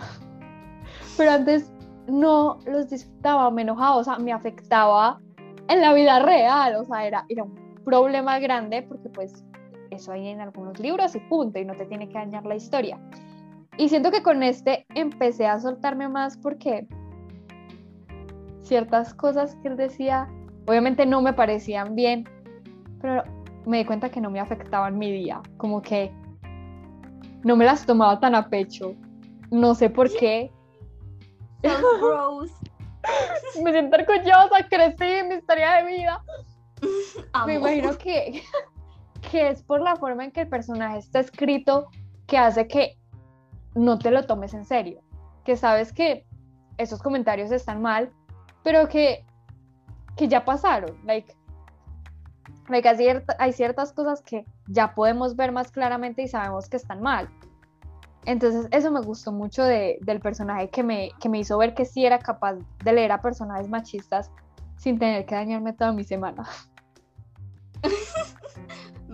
Pero 1.17 1.31
antes 1.31 1.69
no 2.07 2.59
los 2.65 2.89
disfrutaba, 2.89 3.51
me 3.51 3.63
enojaba, 3.63 3.97
o 3.97 4.03
sea, 4.03 4.17
me 4.17 4.31
afectaba 4.31 5.19
en 5.67 5.81
la 5.81 5.93
vida 5.93 6.19
real, 6.19 6.75
o 6.75 6.85
sea, 6.85 7.05
era, 7.05 7.25
era 7.27 7.43
un 7.43 7.55
problema 7.83 8.39
grande 8.39 8.81
porque 8.83 9.09
pues 9.09 9.43
eso 9.95 10.11
hay 10.11 10.27
en 10.27 10.41
algunos 10.41 10.79
libros 10.79 11.15
y 11.15 11.19
punto, 11.19 11.59
y 11.59 11.65
no 11.65 11.75
te 11.75 11.85
tiene 11.85 12.07
que 12.07 12.15
dañar 12.15 12.45
la 12.45 12.55
historia. 12.55 12.99
Y 13.77 13.89
siento 13.89 14.11
que 14.11 14.23
con 14.23 14.43
este 14.43 14.85
empecé 14.95 15.47
a 15.47 15.59
soltarme 15.59 16.07
más 16.07 16.37
porque 16.37 16.87
ciertas 18.61 19.13
cosas 19.13 19.55
que 19.61 19.69
él 19.69 19.77
decía, 19.77 20.27
obviamente 20.67 21.05
no 21.05 21.21
me 21.21 21.33
parecían 21.33 21.95
bien, 21.95 22.27
pero 23.01 23.23
me 23.65 23.79
di 23.79 23.85
cuenta 23.85 24.09
que 24.09 24.21
no 24.21 24.29
me 24.29 24.39
afectaban 24.39 24.97
mi 24.97 25.11
día, 25.11 25.41
como 25.57 25.81
que 25.81 26.11
no 27.43 27.55
me 27.55 27.65
las 27.65 27.85
tomaba 27.85 28.19
tan 28.19 28.35
a 28.35 28.49
pecho, 28.49 28.95
no 29.51 29.75
sé 29.75 29.89
por 29.89 30.11
qué. 30.11 30.51
me 33.63 33.71
siento 33.71 33.97
orgullosa, 33.97 34.67
crecí 34.69 35.03
en 35.03 35.29
mi 35.29 35.35
historia 35.35 35.75
de 35.75 35.85
vida. 35.85 36.23
Me 37.45 37.55
imagino 37.55 37.97
que, 37.97 38.43
que 39.35 39.49
es 39.49 39.63
por 39.63 39.81
la 39.81 39.97
forma 39.97 40.23
en 40.23 40.31
que 40.31 40.43
el 40.43 40.47
personaje 40.47 40.97
está 40.97 41.19
escrito 41.19 41.89
que 42.25 42.37
hace 42.37 42.69
que 42.69 42.97
no 43.73 43.99
te 43.99 44.09
lo 44.09 44.25
tomes 44.25 44.53
en 44.53 44.63
serio, 44.63 45.01
que 45.43 45.57
sabes 45.57 45.91
que 45.91 46.25
esos 46.77 47.01
comentarios 47.01 47.51
están 47.51 47.81
mal, 47.81 48.13
pero 48.63 48.87
que, 48.87 49.25
que 50.15 50.29
ya 50.29 50.45
pasaron, 50.45 50.95
like, 51.03 51.35
like 52.69 52.87
hay, 53.37 53.51
ciertas 53.51 53.91
cosas 53.91 54.21
que 54.21 54.45
ya 54.67 54.95
podemos 54.95 55.35
ver 55.35 55.51
más 55.51 55.69
claramente 55.69 56.21
y 56.21 56.29
sabemos 56.29 56.69
que 56.69 56.77
están 56.77 57.01
mal. 57.01 57.29
Entonces 58.23 58.69
eso 58.71 58.89
me 58.89 59.01
gustó 59.01 59.33
mucho 59.33 59.65
de, 59.65 59.97
del 59.99 60.21
personaje 60.21 60.69
que 60.69 60.81
me, 60.81 61.11
que 61.19 61.27
me 61.27 61.39
hizo 61.39 61.57
ver 61.57 61.73
que 61.73 61.83
sí 61.83 62.05
era 62.05 62.19
capaz 62.19 62.55
de 62.85 62.93
leer 62.93 63.11
a 63.11 63.21
personajes 63.21 63.67
machistas 63.67 64.31
sin 64.77 64.97
tener 64.97 65.25
que 65.25 65.35
dañarme 65.35 65.73
toda 65.73 65.91
mi 65.91 66.05
semana. 66.05 66.47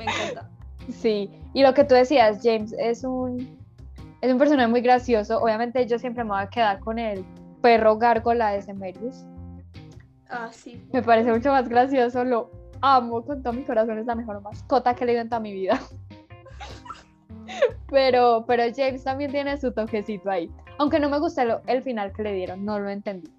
me 0.05 0.11
encanta. 0.11 0.49
Sí, 0.89 1.29
y 1.53 1.63
lo 1.63 1.73
que 1.73 1.83
tú 1.83 1.95
decías, 1.95 2.39
James, 2.43 2.73
es 2.79 3.03
un, 3.03 3.57
es 4.21 4.31
un 4.31 4.37
personaje 4.37 4.67
muy 4.67 4.81
gracioso. 4.81 5.39
Obviamente 5.39 5.85
yo 5.85 5.99
siempre 5.99 6.23
me 6.23 6.31
voy 6.31 6.41
a 6.41 6.47
quedar 6.47 6.79
con 6.79 6.99
el 6.99 7.23
perro 7.61 7.97
gárgola 7.97 8.51
de 8.51 8.61
Semerius. 8.61 9.25
Ah, 10.29 10.49
sí. 10.51 10.81
Me 10.91 11.01
parece 11.01 11.31
mucho 11.31 11.51
más 11.51 11.67
gracioso, 11.67 12.23
lo 12.23 12.49
amo 12.81 13.23
con 13.23 13.43
todo 13.43 13.53
mi 13.53 13.63
corazón, 13.63 13.99
es 13.99 14.05
la 14.05 14.15
mejor 14.15 14.41
mascota 14.41 14.95
que 14.95 15.03
he 15.03 15.07
leído 15.07 15.21
en 15.21 15.29
toda 15.29 15.41
mi 15.41 15.51
vida. 15.51 15.79
pero, 17.89 18.45
pero 18.47 18.63
James 18.75 19.03
también 19.03 19.31
tiene 19.31 19.57
su 19.57 19.71
toquecito 19.71 20.29
ahí. 20.29 20.49
Aunque 20.79 20.99
no 20.99 21.09
me 21.09 21.19
gustó 21.19 21.61
el 21.67 21.83
final 21.83 22.11
que 22.13 22.23
le 22.23 22.33
dieron, 22.33 22.65
no 22.65 22.79
lo 22.79 22.89
entendí. 22.89 23.31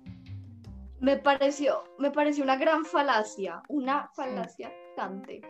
Me 1.00 1.16
pareció, 1.16 1.82
me 1.98 2.12
pareció 2.12 2.44
una 2.44 2.56
gran 2.56 2.84
falacia, 2.84 3.62
una 3.68 4.08
falacia 4.14 4.70
gigante. 4.94 5.40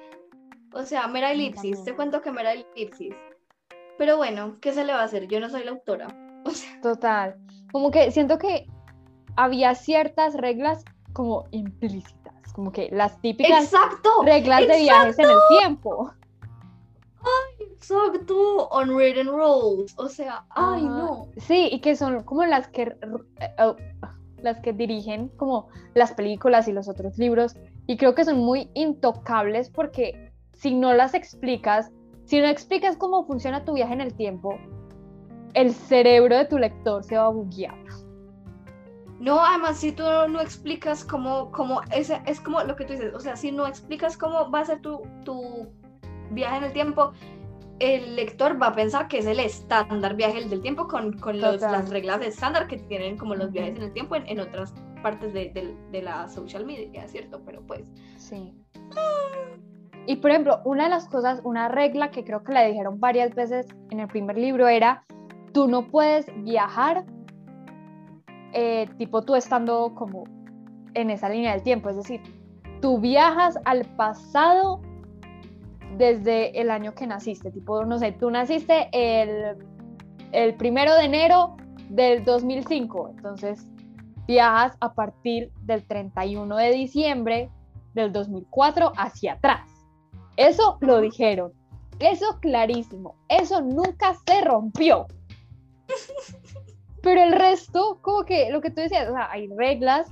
O 0.75 0.83
sea, 0.85 1.07
mera 1.07 1.33
elipsis, 1.33 1.83
te 1.85 1.95
cuento 1.95 2.23
que 2.23 2.33
mera 2.33 2.53
elipsis. 2.53 3.15
Pero 3.99 4.17
bueno, 4.17 4.59
¿qué 4.61 4.73
se 4.73 4.85
le 4.85 4.93
va 4.93 5.01
a 5.01 5.05
hacer? 5.05 5.29
Yo 5.29 5.41
no 5.41 5.49
soy 5.49 5.65
la 5.65 5.73
autora. 5.73 6.09
O 6.45 6.51
sea. 6.51 6.81
Total. 6.81 7.37
Como 7.71 7.93
que 7.93 8.11
siento 8.11 8.37
que 8.37 8.67
había 9.37 9.77
ciertas 9.77 10.35
reglas 10.35 10.85
como 11.13 11.47
implícitas, 11.53 12.53
como 12.53 12.73
que 12.73 12.89
las 12.91 13.21
típicas 13.21 13.71
reglas 14.25 14.67
de 14.67 14.81
viajes 14.81 15.19
en 15.21 15.27
el 15.27 15.39
tiempo. 15.61 16.13
Ay, 17.21 17.67
exacto, 17.71 18.69
unwritten 18.73 19.29
rules, 19.29 19.95
o 19.97 20.09
sea, 20.09 20.45
ay 20.51 20.83
no. 20.83 21.29
Sí, 21.37 21.69
y 21.71 21.81
que 21.81 21.95
son 21.95 22.25
como 22.25 22.45
las 22.45 22.67
que 22.67 22.83
eh, 22.83 23.55
oh, 23.61 23.77
las 24.39 24.59
que 24.59 24.73
dirigen 24.73 25.29
como 25.29 25.69
las 25.95 26.13
películas 26.13 26.67
y 26.67 26.73
los 26.73 26.89
otros 26.89 27.17
libros 27.19 27.55
y 27.87 27.97
creo 27.97 28.15
que 28.15 28.25
son 28.25 28.39
muy 28.39 28.69
intocables 28.75 29.71
porque 29.71 30.32
si 30.53 30.75
no 30.75 30.93
las 30.95 31.15
explicas, 31.15 31.91
si 32.25 32.41
no 32.41 32.47
explicas 32.47 32.97
cómo 32.97 33.25
funciona 33.27 33.65
tu 33.65 33.75
viaje 33.75 33.95
en 33.95 34.01
el 34.01 34.15
tiempo, 34.15 34.59
el 35.55 35.73
cerebro 35.73 36.37
de 36.37 36.47
tu 36.47 36.59
lector 36.59 37.05
se 37.05 37.17
va 37.17 37.27
a 37.27 37.31
buguear. 37.31 37.77
No, 39.21 39.39
además, 39.39 39.79
si 39.79 39.93
tú 39.93 40.03
no 40.03 40.41
explicas 40.41 41.05
cómo, 41.05 41.53
cómo 41.53 41.81
ese, 41.95 42.21
es 42.27 42.41
como 42.41 42.61
lo 42.65 42.75
que 42.75 42.85
tú 42.85 42.93
dices, 42.95 43.15
o 43.15 43.21
sea, 43.21 43.37
si 43.37 43.53
no 43.53 43.67
explicas 43.67 44.17
cómo 44.17 44.51
va 44.51 44.61
a 44.61 44.65
ser 44.65 44.81
tu, 44.81 45.03
tu 45.25 45.69
viaje 46.31 46.57
en 46.57 46.65
el 46.65 46.73
tiempo, 46.73 47.13
el 47.79 48.17
lector 48.17 48.61
va 48.61 48.69
a 48.69 48.75
pensar 48.75 49.09
que 49.09 49.19
es 49.19 49.27
el 49.27 49.41
estándar 49.41 50.17
viaje 50.17 50.45
del 50.45 50.61
tiempo 50.61 50.89
con, 50.89 51.19
con 51.19 51.41
las 51.41 51.89
reglas 51.91 52.21
de 52.21 52.29
estándar 52.29 52.67
que 52.67 52.79
tienen 52.79 53.17
como 53.17 53.35
los 53.35 53.51
viajes 53.53 53.77
en 53.77 53.83
el 53.83 53.93
tiempo 53.93 54.17
en, 54.17 54.41
otras 54.41 54.75
partes 55.03 55.33
de, 55.33 55.77
de, 55.91 56.03
la 56.03 56.29
social 56.29 56.65
media, 56.65 57.07
¿cierto? 57.09 57.41
Pero 57.45 57.61
pues... 57.67 57.83
Sí. 58.17 58.55
Y 60.07 60.17
por 60.17 60.31
ejemplo, 60.31 60.61
una 60.65 60.85
de 60.85 60.91
las 60.91 61.09
cosas, 61.09 61.41
una 61.45 61.69
regla 61.69 62.11
que 62.11 62.25
creo 62.25 62.43
que 62.43 62.53
le 62.53 62.67
dijeron 62.69 62.99
varias 62.99 63.35
veces 63.35 63.67
en 63.91 64.01
el 64.01 64.09
primer 64.09 64.37
libro 64.37 64.69
era, 64.69 65.05
tú 65.53 65.69
no 65.69 65.89
puedes 65.89 66.27
viajar 66.43 67.05
eh, 68.53 68.87
tipo 68.99 69.23
tú 69.23 69.35
estando 69.35 69.95
como 69.95 70.25
en 70.95 71.11
esa 71.11 71.29
línea 71.31 71.53
del 71.53 71.63
tiempo, 71.63 71.89
es 71.89 71.97
decir, 71.97 72.21
tú 72.83 72.99
viajas 72.99 73.59
al 73.65 73.87
pasado 73.97 74.83
desde 75.97 76.61
el 76.61 76.71
año 76.71 76.95
que 76.95 77.07
naciste, 77.07 77.51
tipo, 77.51 77.85
no 77.87 77.99
sé, 77.99 78.13
tú 78.13 78.31
naciste 78.31 78.89
el, 78.93 79.57
el 80.33 80.55
primero 80.55 80.95
de 80.97 81.05
enero 81.05 81.57
del 81.89 82.25
2005, 82.25 83.15
entonces 83.17 83.67
viajas 84.27 84.77
a 84.81 84.93
partir 84.93 85.51
del 85.63 85.85
31 85.85 86.55
de 86.55 86.73
diciembre 86.73 87.51
del 87.95 88.13
2004 88.13 88.93
hacia 88.97 89.35
atrás. 89.35 89.72
Eso 90.43 90.77
lo 90.81 91.01
dijeron, 91.01 91.53
eso 92.01 92.39
clarísimo, 92.41 93.15
eso 93.29 93.61
nunca 93.63 94.15
se 94.27 94.41
rompió. 94.41 95.07
Pero 97.01 97.23
el 97.23 97.33
resto, 97.33 97.99
como 98.03 98.25
que 98.25 98.51
lo 98.51 98.61
que 98.61 98.71
tú 98.71 98.81
decías, 98.81 99.09
o 99.09 99.13
sea, 99.13 99.31
hay 99.31 99.47
reglas 99.57 100.11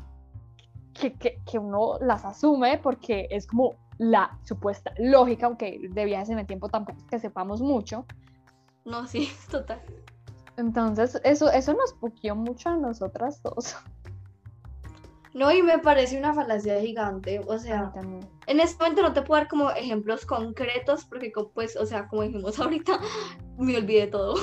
que, 0.94 1.12
que, 1.12 1.58
uno 1.58 1.98
las 2.00 2.24
asume 2.24 2.78
porque 2.78 3.26
es 3.30 3.46
como 3.46 3.74
la 3.98 4.38
supuesta 4.44 4.92
lógica, 4.98 5.46
aunque 5.46 5.80
de 5.90 6.04
viajes 6.04 6.30
en 6.30 6.38
el 6.38 6.46
tiempo 6.46 6.68
tampoco 6.68 6.98
es 6.98 7.06
que 7.06 7.18
sepamos 7.18 7.60
mucho. 7.60 8.06
No, 8.84 9.08
sí, 9.08 9.28
total. 9.50 9.80
Entonces, 10.56 11.20
eso, 11.24 11.50
eso 11.50 11.72
nos 11.74 11.92
puqueó 11.94 12.36
mucho 12.36 12.68
a 12.68 12.76
nosotras 12.76 13.42
dos. 13.42 13.76
No, 15.32 15.52
y 15.52 15.62
me 15.62 15.78
parece 15.78 16.18
una 16.18 16.34
falacia 16.34 16.80
gigante. 16.80 17.40
O 17.46 17.56
sea, 17.58 17.92
en 18.46 18.60
este 18.60 18.82
momento 18.82 19.02
no 19.02 19.12
te 19.12 19.22
puedo 19.22 19.40
dar 19.40 19.48
como 19.48 19.70
ejemplos 19.70 20.26
concretos 20.26 21.04
porque, 21.04 21.32
pues, 21.54 21.76
o 21.76 21.86
sea, 21.86 22.08
como 22.08 22.22
dijimos 22.22 22.58
ahorita, 22.60 22.98
me 23.58 23.76
olvidé 23.76 24.08
todo. 24.08 24.34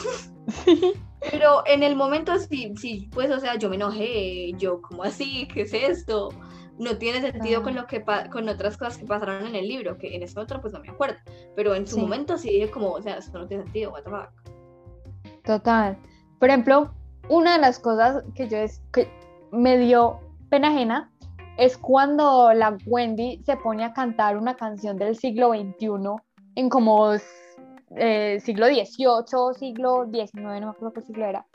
Pero 1.32 1.64
en 1.66 1.84
el 1.84 1.96
momento 1.96 2.38
sí, 2.40 2.74
sí, 2.78 3.10
pues, 3.14 3.32
o 3.32 3.40
sea, 3.40 3.56
yo 3.56 3.70
me 3.70 3.76
enojé, 3.76 4.54
yo, 4.54 4.82
como 4.82 5.04
así? 5.04 5.48
¿Qué 5.54 5.62
es 5.62 5.74
esto? 5.74 6.30
No 6.78 6.98
tiene 6.98 7.22
sentido 7.22 7.64
con 7.64 7.76
lo 7.76 7.88
que 7.88 8.06
con 8.32 8.48
otras 8.48 8.78
cosas 8.78 8.98
que 8.98 9.06
pasaron 9.06 9.48
en 9.48 9.56
el 9.56 9.68
libro, 9.68 9.98
que 9.98 10.16
en 10.16 10.22
este 10.22 10.40
otro 10.40 10.62
pues 10.62 10.74
no 10.74 10.80
me 10.80 10.90
acuerdo. 10.90 11.18
Pero 11.56 11.74
en 11.74 11.88
su 11.88 11.98
momento 11.98 12.38
sí 12.38 12.50
dije 12.50 12.70
como, 12.70 12.92
o 12.92 13.02
sea, 13.02 13.18
esto 13.18 13.40
no 13.40 13.48
tiene 13.48 13.64
sentido, 13.64 13.92
what 13.92 14.04
the 14.04 14.12
fuck. 14.12 14.30
Total. 15.44 15.98
Por 16.40 16.50
ejemplo, 16.50 16.94
una 17.30 17.54
de 17.54 17.62
las 17.62 17.80
cosas 17.80 18.24
que 18.36 18.48
yo 18.48 18.58
es 18.60 18.80
que 18.94 19.10
me 19.52 19.78
dio 19.80 20.20
pena 20.50 20.70
ajena 20.70 21.12
es 21.58 21.78
cuando 21.78 22.54
la 22.54 22.78
Wendy 22.86 23.42
se 23.44 23.58
pone 23.58 23.84
a 23.84 23.94
cantar 23.94 24.38
una 24.38 24.56
canción 24.56 24.98
del 24.98 25.16
siglo 25.16 25.54
XXI 25.54 25.88
en 26.56 26.70
como 26.70 27.14
eh, 27.96 28.40
siglo 28.42 28.68
XVIII, 28.68 29.54
siglo 29.58 30.06
XIX, 30.12 30.34
no 30.34 30.50
me 30.50 30.66
acuerdo 30.66 30.94
qué 30.94 31.02
siglo 31.02 31.26
era. 31.26 31.46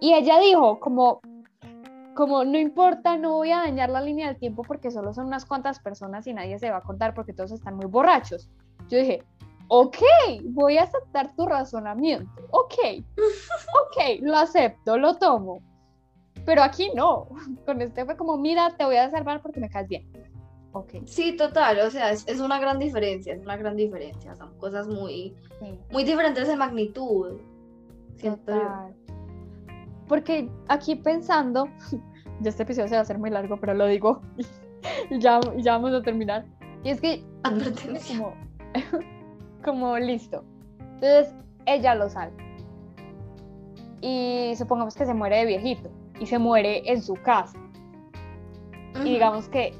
Y 0.00 0.14
ella 0.14 0.38
dijo 0.40 0.80
como, 0.80 1.20
como 2.14 2.44
no 2.44 2.58
importa, 2.58 3.16
no 3.16 3.34
voy 3.34 3.52
a 3.52 3.58
dañar 3.58 3.90
la 3.90 4.00
línea 4.00 4.28
del 4.28 4.38
tiempo 4.38 4.62
porque 4.62 4.90
solo 4.90 5.12
son 5.12 5.26
unas 5.26 5.44
cuantas 5.44 5.78
personas 5.78 6.26
y 6.26 6.34
nadie 6.34 6.58
se 6.58 6.70
va 6.70 6.78
a 6.78 6.82
contar 6.82 7.14
porque 7.14 7.32
todos 7.32 7.52
están 7.52 7.76
muy 7.76 7.86
borrachos. 7.86 8.50
Yo 8.88 8.98
dije, 8.98 9.22
ok, 9.68 9.98
voy 10.46 10.78
a 10.78 10.84
aceptar 10.84 11.34
tu 11.36 11.46
razonamiento, 11.46 12.30
ok, 12.50 12.74
ok, 13.16 14.20
lo 14.22 14.36
acepto, 14.36 14.98
lo 14.98 15.14
tomo. 15.16 15.62
Pero 16.44 16.62
aquí 16.62 16.90
no, 16.94 17.28
con 17.66 17.80
este 17.82 18.04
fue 18.04 18.16
como, 18.16 18.36
mira, 18.36 18.74
te 18.76 18.84
voy 18.84 18.96
a 18.96 19.10
salvar 19.10 19.42
porque 19.42 19.60
me 19.60 19.68
caes 19.68 19.88
bien. 19.88 20.06
Okay. 20.72 21.02
Sí, 21.04 21.36
total, 21.36 21.80
o 21.80 21.90
sea, 21.90 22.12
es, 22.12 22.26
es, 22.28 22.40
una 22.40 22.60
gran 22.60 22.78
diferencia, 22.78 23.34
es 23.34 23.42
una 23.42 23.56
gran 23.56 23.74
diferencia, 23.74 24.36
son 24.36 24.56
cosas 24.58 24.86
muy, 24.86 25.34
muy 25.90 26.04
diferentes 26.04 26.48
en 26.48 26.58
magnitud. 26.58 27.40
Total. 28.22 28.94
Porque 30.06 30.48
aquí 30.68 30.94
pensando, 30.94 31.66
ya 32.40 32.50
este 32.50 32.62
episodio 32.62 32.86
se 32.86 32.94
va 32.94 33.00
a 33.00 33.02
hacer 33.02 33.18
muy 33.18 33.30
largo, 33.30 33.56
pero 33.56 33.74
lo 33.74 33.86
digo, 33.86 34.22
y 35.10 35.18
ya, 35.18 35.40
ya 35.56 35.72
vamos 35.72 35.92
a 35.92 36.02
terminar. 36.02 36.46
Y 36.84 36.90
es 36.90 37.00
que 37.00 37.24
Advertencia. 37.42 38.16
como, 38.16 38.34
como 39.64 39.98
listo. 39.98 40.44
Entonces 40.94 41.34
ella 41.66 41.96
lo 41.96 42.08
salva. 42.08 42.36
Y 44.00 44.54
supongamos 44.56 44.94
que 44.94 45.04
se 45.04 45.14
muere 45.14 45.38
de 45.38 45.46
viejito 45.46 45.90
y 46.20 46.26
se 46.26 46.38
muere 46.38 46.82
en 46.90 47.02
su 47.02 47.14
casa. 47.14 47.58
Ujú. 48.94 49.06
Y 49.06 49.10
digamos 49.14 49.48
que 49.48 49.74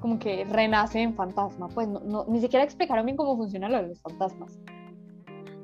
como 0.00 0.18
que 0.18 0.44
renace 0.44 1.00
en 1.00 1.14
fantasma. 1.14 1.68
Pues 1.68 1.88
no, 1.88 2.00
no- 2.00 2.24
ni 2.28 2.40
siquiera 2.40 2.64
explicaron 2.64 3.04
bien 3.06 3.16
cómo 3.16 3.36
funciona 3.36 3.68
lo 3.68 3.78
de 3.82 3.88
los 3.88 4.00
fantasmas. 4.02 4.58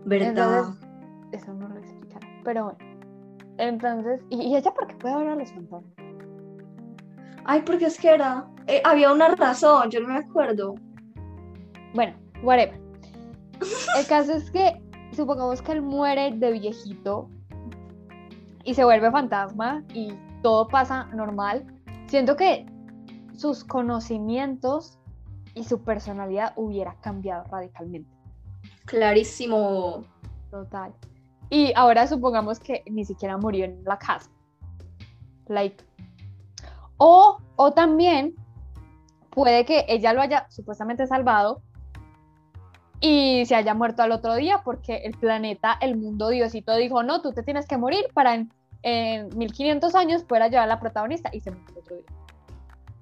¿Verdad? 0.07 0.29
Entonces, 0.31 0.89
eso 1.33 1.53
no 1.55 1.69
lo 1.69 1.77
explicaron. 1.79 2.29
Pero 2.45 2.65
bueno. 2.65 2.79
Entonces, 3.59 4.21
¿y, 4.31 4.43
y 4.43 4.57
ella 4.57 4.73
por 4.73 4.87
qué 4.89 4.95
puede 4.97 5.17
ver 5.17 5.29
a 5.29 5.37
los 5.37 5.53
fantasmas? 5.53 5.93
Ay, 7.45 7.63
porque 7.65 7.87
es 7.87 7.99
que 8.01 8.09
era. 8.09 8.47
eh, 8.67 8.81
había 8.85 9.13
una 9.13 9.29
razón, 9.29 9.91
yo 9.91 10.01
no 10.01 10.09
me 10.09 10.19
acuerdo. 10.19 10.75
Bueno, 11.95 12.15
whatever. 12.43 12.81
El 13.99 14.07
caso 14.09 14.33
es 14.33 14.51
que 14.51 14.81
supongamos 15.13 15.63
que 15.63 15.73
él 15.73 15.83
muere 15.83 16.33
de 16.33 16.53
viejito 16.53 17.29
y 18.65 18.75
se 18.75 18.85
vuelve 18.85 19.11
fantasma 19.11 19.83
y 19.93 20.15
todo 20.43 20.69
pasa 20.69 21.05
normal. 21.15 21.67
Siento 22.07 22.37
que 22.37 22.67
sus 23.37 23.65
conocimientos 23.65 24.99
y 25.55 25.65
su 25.65 25.83
personalidad 25.83 26.53
hubiera 26.57 26.95
cambiado 27.01 27.45
radicalmente. 27.45 28.11
Clarísimo. 28.87 30.05
Total. 30.51 30.93
Y 31.51 31.73
ahora 31.77 32.07
supongamos 32.07 32.59
que 32.59 32.83
ni 32.91 33.05
siquiera 33.05 33.37
murió 33.37 33.65
en 33.65 33.85
la 33.85 33.99
casa. 33.99 34.31
Like. 35.47 35.85
O, 36.97 37.39
o 37.57 37.73
también 37.73 38.35
puede 39.31 39.65
que 39.65 39.85
ella 39.89 40.13
lo 40.13 40.23
haya 40.23 40.47
supuestamente 40.51 41.07
salvado 41.07 41.63
y 43.07 43.45
se 43.45 43.55
haya 43.55 43.75
muerto 43.75 44.03
al 44.03 44.13
otro 44.13 44.35
día 44.35 44.63
porque 44.65 45.03
el 45.05 45.13
planeta, 45.13 45.77
el 45.83 45.95
mundo 45.95 46.31
Diosito 46.31 46.75
dijo, 46.75 47.03
no, 47.03 47.21
tú 47.21 47.35
te 47.35 47.43
tienes 47.43 47.67
que 47.67 47.77
morir 47.77 48.07
para 48.15 48.35
en, 48.35 48.51
en 48.83 49.29
1500 49.37 49.95
años 49.95 50.25
poder 50.25 50.51
llevar 50.51 50.65
a 50.65 50.67
la 50.69 50.81
protagonista 50.81 51.29
y 51.31 51.41
se 51.41 51.51
murió 51.51 51.69
el 51.69 51.79
otro 51.79 51.97
día. 51.97 52.07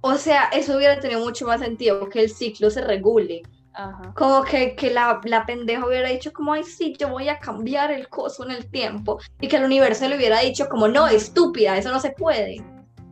O 0.00 0.14
sea, 0.14 0.48
eso 0.52 0.76
hubiera 0.76 0.98
tenido 0.98 1.20
mucho 1.20 1.46
más 1.46 1.60
sentido, 1.60 2.08
que 2.08 2.22
el 2.22 2.30
ciclo 2.30 2.68
se 2.68 2.80
regule. 2.80 3.42
Ajá. 3.74 4.12
Como 4.16 4.42
que, 4.42 4.74
que 4.74 4.90
la, 4.90 5.20
la 5.22 5.46
pendeja 5.46 5.86
hubiera 5.86 6.08
dicho 6.08 6.32
como, 6.32 6.52
ay, 6.52 6.64
sí, 6.64 6.96
yo 6.98 7.08
voy 7.08 7.28
a 7.28 7.38
cambiar 7.38 7.92
el 7.92 8.08
coso 8.08 8.44
en 8.44 8.50
el 8.50 8.68
tiempo. 8.68 9.20
Y 9.40 9.46
que 9.46 9.58
el 9.58 9.64
universo 9.64 10.08
le 10.08 10.16
hubiera 10.16 10.40
dicho 10.40 10.68
como, 10.68 10.88
no, 10.88 11.06
estúpida, 11.06 11.78
eso 11.78 11.92
no 11.92 12.00
se 12.00 12.10
puede. 12.10 12.56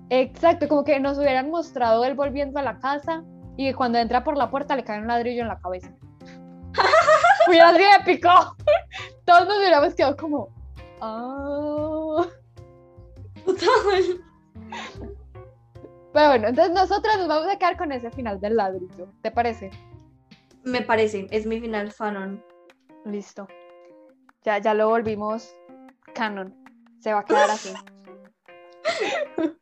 Exacto, 0.09 0.67
como 0.67 0.83
que 0.83 0.99
nos 0.99 1.19
hubieran 1.19 1.51
mostrado 1.53 2.05
él 2.05 2.15
volviendo 2.15 2.59
a 2.59 2.63
la 2.63 2.81
casa 2.81 3.23
y 3.57 3.73
cuando 3.75 3.99
entra 3.99 4.25
por 4.25 4.37
la 4.37 4.51
puerta 4.51 4.75
le 4.75 4.83
cae 4.83 4.99
un 4.99 5.07
ladrillo 5.07 5.43
en 5.43 5.49
la 5.49 5.61
cabeza. 5.61 5.95
Hubiera 7.49 7.75
sido 7.75 7.89
épico. 8.01 8.29
Todos 9.25 9.47
nos 9.49 9.59
hubiéramos 9.59 9.95
quedado 9.95 10.17
como. 10.17 10.49
"Ah". 11.01 12.27
Total. 13.45 14.21
Pero 16.13 16.27
bueno, 16.29 16.49
entonces 16.49 16.75
nosotras 16.75 17.19
nos 17.19 17.29
vamos 17.29 17.49
a 17.49 17.57
quedar 17.57 17.77
con 17.77 17.93
ese 17.93 18.11
final 18.11 18.41
del 18.41 18.57
ladrillo. 18.57 19.09
¿Te 19.23 19.31
parece? 19.31 19.71
Me 20.65 20.83
parece, 20.83 21.27
es 21.31 21.47
mi 21.47 21.61
final 21.61 21.93
fanon. 21.93 22.45
Listo. 23.05 23.47
Ya, 24.43 24.59
ya 24.59 24.75
lo 24.75 24.89
volvimos 24.89 25.55
canon. 26.15 26.55
Se 27.01 27.13
va 27.13 27.21
a 27.21 27.25
quedar 27.25 27.51
así. 27.51 27.73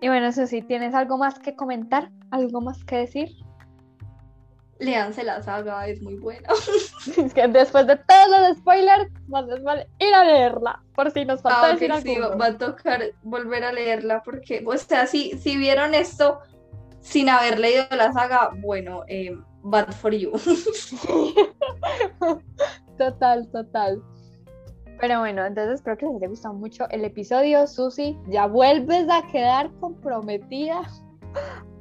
y 0.00 0.08
bueno, 0.08 0.30
Susi, 0.32 0.62
¿tienes 0.62 0.94
algo 0.94 1.16
más 1.18 1.38
que 1.38 1.56
comentar? 1.56 2.10
¿Algo 2.30 2.60
más 2.60 2.84
que 2.84 2.96
decir? 2.96 3.28
Léanse 4.78 5.24
la 5.24 5.42
saga, 5.42 5.88
es 5.88 6.00
muy 6.02 6.16
buena. 6.16 6.48
Es 7.16 7.34
que 7.34 7.48
después 7.48 7.86
de 7.86 7.96
todos 7.96 8.28
los 8.28 8.58
spoilers, 8.58 9.10
más 9.28 9.46
les 9.46 9.62
vale 9.62 9.88
ir 9.98 10.14
a 10.14 10.24
leerla, 10.24 10.82
por 10.94 11.10
si 11.10 11.24
nos 11.24 11.42
falta 11.42 11.70
Ah, 11.70 11.74
ok, 11.74 11.80
decir 11.80 12.02
sí, 12.02 12.18
va 12.18 12.46
a 12.46 12.58
tocar 12.58 13.02
volver 13.22 13.64
a 13.64 13.72
leerla 13.72 14.22
porque, 14.22 14.62
o 14.64 14.76
sea, 14.76 15.06
si, 15.06 15.36
si 15.38 15.56
vieron 15.56 15.94
esto 15.94 16.40
sin 17.00 17.28
haber 17.28 17.58
leído 17.58 17.84
la 17.96 18.12
saga, 18.12 18.50
bueno, 18.60 19.02
eh, 19.08 19.36
bad 19.62 19.92
for 19.92 20.14
you. 20.14 20.32
Total, 22.98 23.48
total. 23.52 24.02
Pero 25.00 25.20
bueno, 25.20 25.46
entonces 25.46 25.74
espero 25.74 25.96
que 25.96 26.06
les 26.06 26.16
haya 26.16 26.28
gustado 26.28 26.54
mucho 26.54 26.88
el 26.90 27.04
episodio. 27.04 27.66
Susi, 27.68 28.18
ya 28.26 28.46
vuelves 28.46 29.06
a 29.08 29.24
quedar 29.30 29.70
comprometida 29.78 30.82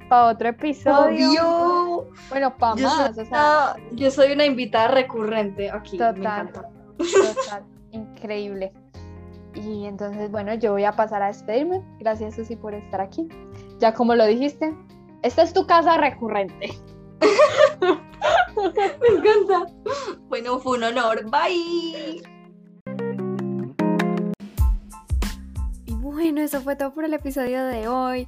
para 0.07 0.27
otro 0.27 0.49
episodio. 0.49 1.29
Obvio. 1.29 2.09
Bueno, 2.29 2.57
para 2.57 2.75
Yo 2.75 2.87
más, 2.87 3.15
soy, 3.15 3.23
o 3.23 3.27
sea, 3.27 3.75
una, 3.75 3.95
yo 3.95 4.11
soy 4.11 4.31
una 4.31 4.45
invitada 4.45 4.89
recurrente 4.89 5.69
aquí. 5.69 5.97
Total. 5.97 6.51
total, 6.51 7.63
increíble. 7.91 8.73
Y 9.55 9.85
entonces, 9.85 10.29
bueno, 10.29 10.53
yo 10.53 10.73
voy 10.73 10.83
a 10.83 10.91
pasar 10.91 11.23
a 11.23 11.27
despedirme. 11.27 11.83
Gracias, 11.99 12.35
Susi, 12.35 12.55
por 12.55 12.73
estar 12.73 13.01
aquí. 13.01 13.27
Ya 13.79 13.93
como 13.93 14.13
lo 14.15 14.25
dijiste, 14.25 14.75
esta 15.23 15.41
es 15.41 15.53
tu 15.53 15.65
casa 15.65 15.97
recurrente. 15.97 16.69
Me 19.01 19.17
encanta. 19.17 19.65
Bueno, 20.27 20.59
fue 20.59 20.77
un 20.77 20.83
honor. 20.83 21.25
Bye. 21.29 22.21
Y 25.85 25.93
bueno, 25.93 26.41
eso 26.41 26.61
fue 26.61 26.75
todo 26.75 26.93
por 26.93 27.05
el 27.05 27.13
episodio 27.13 27.63
de 27.65 27.87
hoy. 27.87 28.27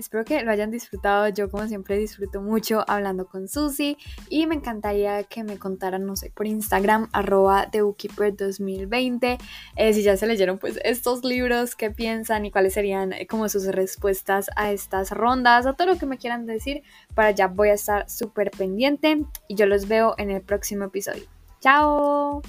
Espero 0.00 0.24
que 0.24 0.42
lo 0.42 0.50
hayan 0.50 0.70
disfrutado. 0.70 1.28
Yo 1.28 1.50
como 1.50 1.66
siempre 1.68 1.98
disfruto 1.98 2.40
mucho 2.40 2.84
hablando 2.88 3.26
con 3.26 3.48
Susi 3.48 3.98
y 4.30 4.46
me 4.46 4.54
encantaría 4.54 5.24
que 5.24 5.44
me 5.44 5.58
contaran, 5.58 6.06
no 6.06 6.16
sé, 6.16 6.32
por 6.34 6.46
Instagram, 6.46 7.10
arroba 7.12 7.70
TheBookkeeper2020, 7.70 9.38
eh, 9.76 9.92
si 9.92 10.02
ya 10.02 10.16
se 10.16 10.26
leyeron 10.26 10.58
pues 10.58 10.80
estos 10.84 11.22
libros, 11.22 11.76
qué 11.76 11.90
piensan 11.90 12.46
y 12.46 12.50
cuáles 12.50 12.72
serían 12.72 13.12
eh, 13.12 13.26
como 13.26 13.48
sus 13.50 13.66
respuestas 13.66 14.48
a 14.56 14.72
estas 14.72 15.10
rondas, 15.10 15.66
a 15.66 15.74
todo 15.74 15.88
lo 15.88 15.98
que 15.98 16.06
me 16.06 16.16
quieran 16.16 16.46
decir. 16.46 16.82
Para 17.14 17.28
allá 17.28 17.48
voy 17.48 17.68
a 17.68 17.74
estar 17.74 18.08
súper 18.08 18.50
pendiente 18.50 19.26
y 19.48 19.54
yo 19.54 19.66
los 19.66 19.86
veo 19.86 20.14
en 20.16 20.30
el 20.30 20.40
próximo 20.40 20.86
episodio. 20.86 21.24
¡Chao! 21.60 22.40